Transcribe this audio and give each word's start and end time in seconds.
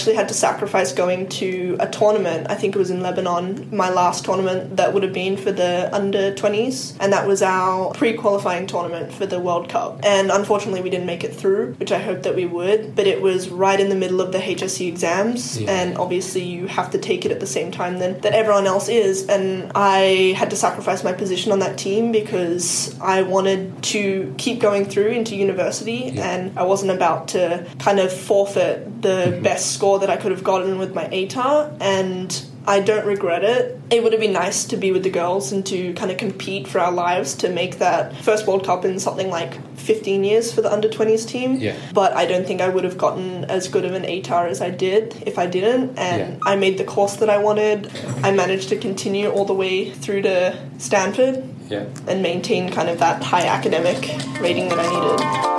actually 0.00 0.16
had 0.16 0.28
to 0.28 0.34
sacrifice 0.34 0.92
going 0.92 1.28
to 1.28 1.76
a 1.78 1.86
tournament. 1.86 2.46
I 2.48 2.54
think 2.54 2.74
it 2.74 2.78
was 2.78 2.88
in 2.90 3.02
Lebanon, 3.02 3.68
my 3.70 3.90
last 3.90 4.24
tournament 4.24 4.78
that 4.78 4.94
would 4.94 5.02
have 5.02 5.12
been 5.12 5.36
for 5.36 5.52
the 5.52 5.94
under 5.94 6.32
20s, 6.32 6.96
and 6.98 7.12
that 7.12 7.26
was 7.26 7.42
our 7.42 7.92
pre 7.92 8.14
qualifying 8.14 8.66
tournament 8.66 9.12
for 9.12 9.26
the 9.26 9.38
World 9.38 9.68
Cup. 9.68 10.00
And 10.02 10.30
unfortunately, 10.30 10.80
we 10.80 10.88
didn't 10.88 11.04
make 11.04 11.22
it 11.22 11.36
through, 11.36 11.74
which 11.74 11.92
I 11.92 11.98
hoped 11.98 12.22
that 12.22 12.34
we 12.34 12.46
would, 12.46 12.96
but 12.96 13.06
it 13.06 13.20
was 13.20 13.50
right 13.50 13.78
in 13.78 13.90
the 13.90 13.94
middle 13.94 14.22
of 14.22 14.32
the 14.32 14.38
HSC 14.38 14.88
exams, 14.88 15.60
Yeah. 15.60 15.70
and 15.70 15.98
obviously, 15.98 16.44
you 16.44 16.66
have 16.66 16.90
to 16.92 16.98
take 16.98 17.26
it 17.26 17.30
at 17.30 17.40
the 17.40 17.46
same 17.46 17.70
time 17.70 17.98
then 17.98 18.20
that 18.20 18.32
everyone 18.32 18.66
else 18.66 18.88
is. 18.88 19.26
And 19.26 19.70
I 19.74 20.32
had 20.34 20.48
to 20.48 20.56
sacrifice 20.56 21.04
my 21.04 21.12
position 21.12 21.52
on 21.52 21.58
that 21.58 21.76
team 21.76 22.10
because 22.10 22.98
I 23.02 23.20
wanted 23.20 23.82
to 23.82 24.34
keep 24.38 24.60
going 24.60 24.86
through 24.86 25.08
into 25.08 25.36
university, 25.36 26.12
Yeah. 26.14 26.30
and 26.30 26.58
I 26.58 26.62
wasn't 26.62 26.92
about 26.92 27.28
to 27.28 27.66
kind 27.78 28.00
of 28.00 28.10
forfeit 28.10 29.02
the 29.02 29.08
mm-hmm. 29.08 29.42
best 29.42 29.72
score 29.72 29.89
that 29.98 30.10
I 30.10 30.16
could 30.16 30.30
have 30.32 30.44
gotten 30.44 30.78
with 30.78 30.94
my 30.94 31.04
ATAR. 31.06 31.76
And 31.80 32.44
I 32.66 32.80
don't 32.80 33.06
regret 33.06 33.42
it. 33.42 33.80
It 33.90 34.02
would 34.02 34.12
have 34.12 34.20
been 34.20 34.34
nice 34.34 34.64
to 34.66 34.76
be 34.76 34.92
with 34.92 35.02
the 35.02 35.10
girls 35.10 35.50
and 35.50 35.64
to 35.66 35.94
kind 35.94 36.10
of 36.10 36.18
compete 36.18 36.68
for 36.68 36.78
our 36.78 36.92
lives 36.92 37.34
to 37.36 37.48
make 37.48 37.78
that 37.78 38.14
first 38.18 38.46
World 38.46 38.64
Cup 38.66 38.84
in 38.84 39.00
something 39.00 39.30
like 39.30 39.54
15 39.78 40.24
years 40.24 40.52
for 40.52 40.60
the 40.60 40.70
under 40.70 40.86
20s 40.88 41.26
team. 41.26 41.54
Yeah. 41.56 41.74
But 41.94 42.12
I 42.12 42.26
don't 42.26 42.46
think 42.46 42.60
I 42.60 42.68
would 42.68 42.84
have 42.84 42.98
gotten 42.98 43.46
as 43.46 43.66
good 43.68 43.86
of 43.86 43.94
an 43.94 44.02
ATAR 44.04 44.46
as 44.48 44.60
I 44.60 44.68
did 44.70 45.22
if 45.26 45.38
I 45.38 45.46
didn't. 45.46 45.98
And 45.98 46.34
Yeah. 46.34 46.38
I 46.42 46.54
made 46.56 46.76
the 46.76 46.84
course 46.84 47.16
that 47.16 47.30
I 47.30 47.38
wanted. 47.38 47.90
I 48.22 48.30
managed 48.30 48.68
to 48.68 48.76
continue 48.76 49.30
all 49.30 49.46
the 49.46 49.54
way 49.54 49.90
through 49.90 50.22
to 50.22 50.54
Stanford 50.78 51.42
Yeah. 51.70 51.84
and 52.06 52.22
maintain 52.22 52.70
kind 52.70 52.90
of 52.90 52.98
that 52.98 53.22
high 53.22 53.46
academic 53.46 54.06
rating 54.38 54.68
that 54.68 54.78
I 54.78 54.86
needed. 54.88 55.49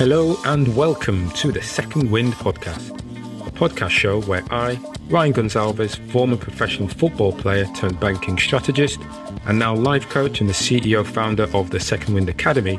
Hello 0.00 0.34
and 0.46 0.74
welcome 0.74 1.30
to 1.32 1.52
the 1.52 1.60
Second 1.60 2.10
Wind 2.10 2.32
podcast, 2.32 2.88
a 3.46 3.50
podcast 3.50 3.90
show 3.90 4.22
where 4.22 4.42
I, 4.50 4.80
Ryan 5.10 5.32
Gonzalez, 5.32 5.96
former 6.10 6.38
professional 6.38 6.88
football 6.88 7.32
player 7.34 7.66
turned 7.76 8.00
banking 8.00 8.38
strategist, 8.38 8.98
and 9.44 9.58
now 9.58 9.74
life 9.74 10.08
coach 10.08 10.40
and 10.40 10.48
the 10.48 10.54
CEO 10.54 11.04
founder 11.04 11.54
of 11.54 11.68
the 11.68 11.78
Second 11.78 12.14
Wind 12.14 12.30
Academy, 12.30 12.78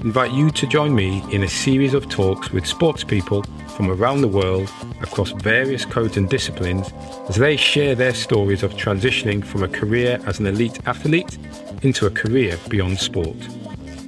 invite 0.00 0.32
you 0.32 0.50
to 0.52 0.66
join 0.66 0.94
me 0.94 1.22
in 1.30 1.42
a 1.42 1.48
series 1.48 1.92
of 1.92 2.08
talks 2.08 2.52
with 2.52 2.66
sports 2.66 3.04
people 3.04 3.42
from 3.76 3.90
around 3.90 4.22
the 4.22 4.28
world 4.28 4.72
across 5.02 5.32
various 5.32 5.84
codes 5.84 6.16
and 6.16 6.30
disciplines 6.30 6.90
as 7.28 7.36
they 7.36 7.54
share 7.54 7.94
their 7.94 8.14
stories 8.14 8.62
of 8.62 8.72
transitioning 8.76 9.44
from 9.44 9.62
a 9.62 9.68
career 9.68 10.18
as 10.24 10.40
an 10.40 10.46
elite 10.46 10.80
athlete 10.86 11.36
into 11.82 12.06
a 12.06 12.10
career 12.10 12.56
beyond 12.70 12.98
sport. 12.98 13.36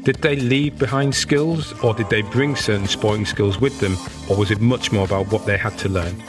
Did 0.05 0.17
they 0.17 0.37
leave 0.37 0.79
behind 0.79 1.15
skills 1.15 1.73
or 1.83 1.95
did 1.95 2.11
they 2.11 2.21
bring 2.21 2.57
certain 2.57 2.87
sporting 2.87 3.25
skills 3.25 3.59
with 3.59 3.81
them 3.81 3.97
or 4.29 4.37
was 4.37 4.51
it 4.51 4.61
much 4.61 4.93
more 4.93 5.07
about 5.07 5.33
what 5.33 5.47
they 5.47 5.57
had 5.57 5.79
to 5.79 5.89
learn? 5.89 6.23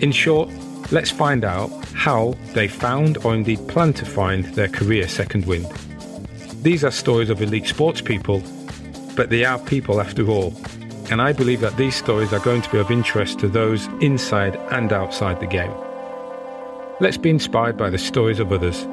In 0.00 0.10
short, 0.10 0.50
let's 0.90 1.10
find 1.10 1.44
out 1.44 1.70
how 1.94 2.34
they 2.52 2.66
found 2.66 3.18
or 3.18 3.32
indeed 3.32 3.68
plan 3.68 3.92
to 3.92 4.04
find 4.04 4.44
their 4.56 4.66
career 4.66 5.06
second 5.06 5.46
wind. 5.46 5.66
These 6.62 6.82
are 6.82 6.90
stories 6.90 7.30
of 7.30 7.40
elite 7.40 7.66
sports 7.66 8.00
people, 8.00 8.42
but 9.14 9.30
they 9.30 9.44
are 9.44 9.60
people 9.60 10.00
after 10.00 10.28
all. 10.28 10.52
And 11.12 11.22
I 11.22 11.32
believe 11.32 11.60
that 11.60 11.76
these 11.76 11.94
stories 11.94 12.32
are 12.32 12.40
going 12.40 12.62
to 12.62 12.70
be 12.70 12.78
of 12.78 12.90
interest 12.90 13.38
to 13.38 13.48
those 13.48 13.86
inside 14.00 14.56
and 14.72 14.92
outside 14.92 15.38
the 15.38 15.46
game. 15.46 15.72
Let's 16.98 17.18
be 17.18 17.30
inspired 17.30 17.76
by 17.76 17.90
the 17.90 17.98
stories 17.98 18.40
of 18.40 18.52
others. 18.52 18.84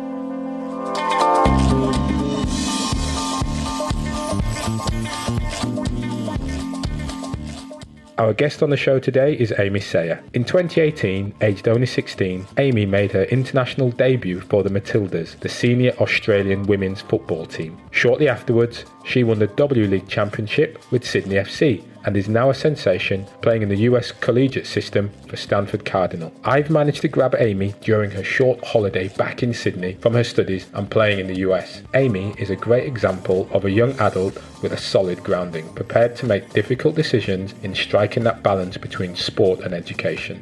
Our 8.18 8.34
guest 8.34 8.64
on 8.64 8.72
the 8.72 8.78
show 8.78 8.98
today 8.98 9.38
is 9.38 9.54
Amy 9.60 9.80
Sayer. 9.80 10.24
In 10.34 10.44
2018, 10.44 11.36
aged 11.42 11.68
only 11.68 11.86
16, 11.86 12.48
Amy 12.58 12.84
made 12.84 13.12
her 13.12 13.26
international 13.26 13.92
debut 13.92 14.40
for 14.40 14.64
the 14.64 14.72
Matildas, 14.72 15.40
the 15.40 15.50
senior 15.50 15.92
Australian 16.00 16.64
women's 16.64 17.00
football 17.00 17.46
team. 17.46 17.78
Shortly 17.92 18.28
afterwards, 18.28 18.86
she 19.06 19.24
won 19.24 19.38
the 19.38 19.46
W 19.46 19.86
League 19.86 20.08
Championship 20.08 20.84
with 20.90 21.08
Sydney 21.08 21.36
FC 21.36 21.84
and 22.08 22.16
is 22.16 22.30
now 22.30 22.50
a 22.50 22.54
sensation 22.54 23.28
playing 23.42 23.62
in 23.62 23.68
the 23.68 23.80
US 23.80 24.14
collegiate 24.14 24.66
system 24.66 25.12
for 25.28 25.36
Stanford 25.36 25.84
Cardinal. 25.84 26.32
I've 26.46 26.70
managed 26.70 27.02
to 27.02 27.10
grab 27.10 27.36
Amy 27.38 27.76
during 27.82 28.12
her 28.12 28.24
short 28.24 28.64
holiday 28.64 29.10
back 29.10 29.44
in 29.44 29.54
Sydney 29.54 29.96
from 29.96 30.14
her 30.14 30.24
studies 30.24 30.68
and 30.74 30.90
playing 30.90 31.20
in 31.20 31.28
the 31.28 31.40
US. 31.40 31.82
Amy 31.96 32.34
is 32.38 32.50
a 32.50 32.56
great 32.56 32.88
example 32.88 33.50
of 33.52 33.66
a 33.66 33.72
young 33.72 33.92
adult 34.00 34.42
with 34.64 34.72
a 34.72 34.78
solid 34.78 35.22
grounding, 35.22 35.68
prepared 35.74 36.16
to 36.16 36.26
make 36.26 36.54
difficult 36.54 36.96
decisions 36.96 37.54
in 37.62 37.76
striking 37.76 38.24
that 38.24 38.42
balance 38.42 38.78
between 38.78 39.14
sport 39.14 39.60
and 39.60 39.74
education. 39.74 40.40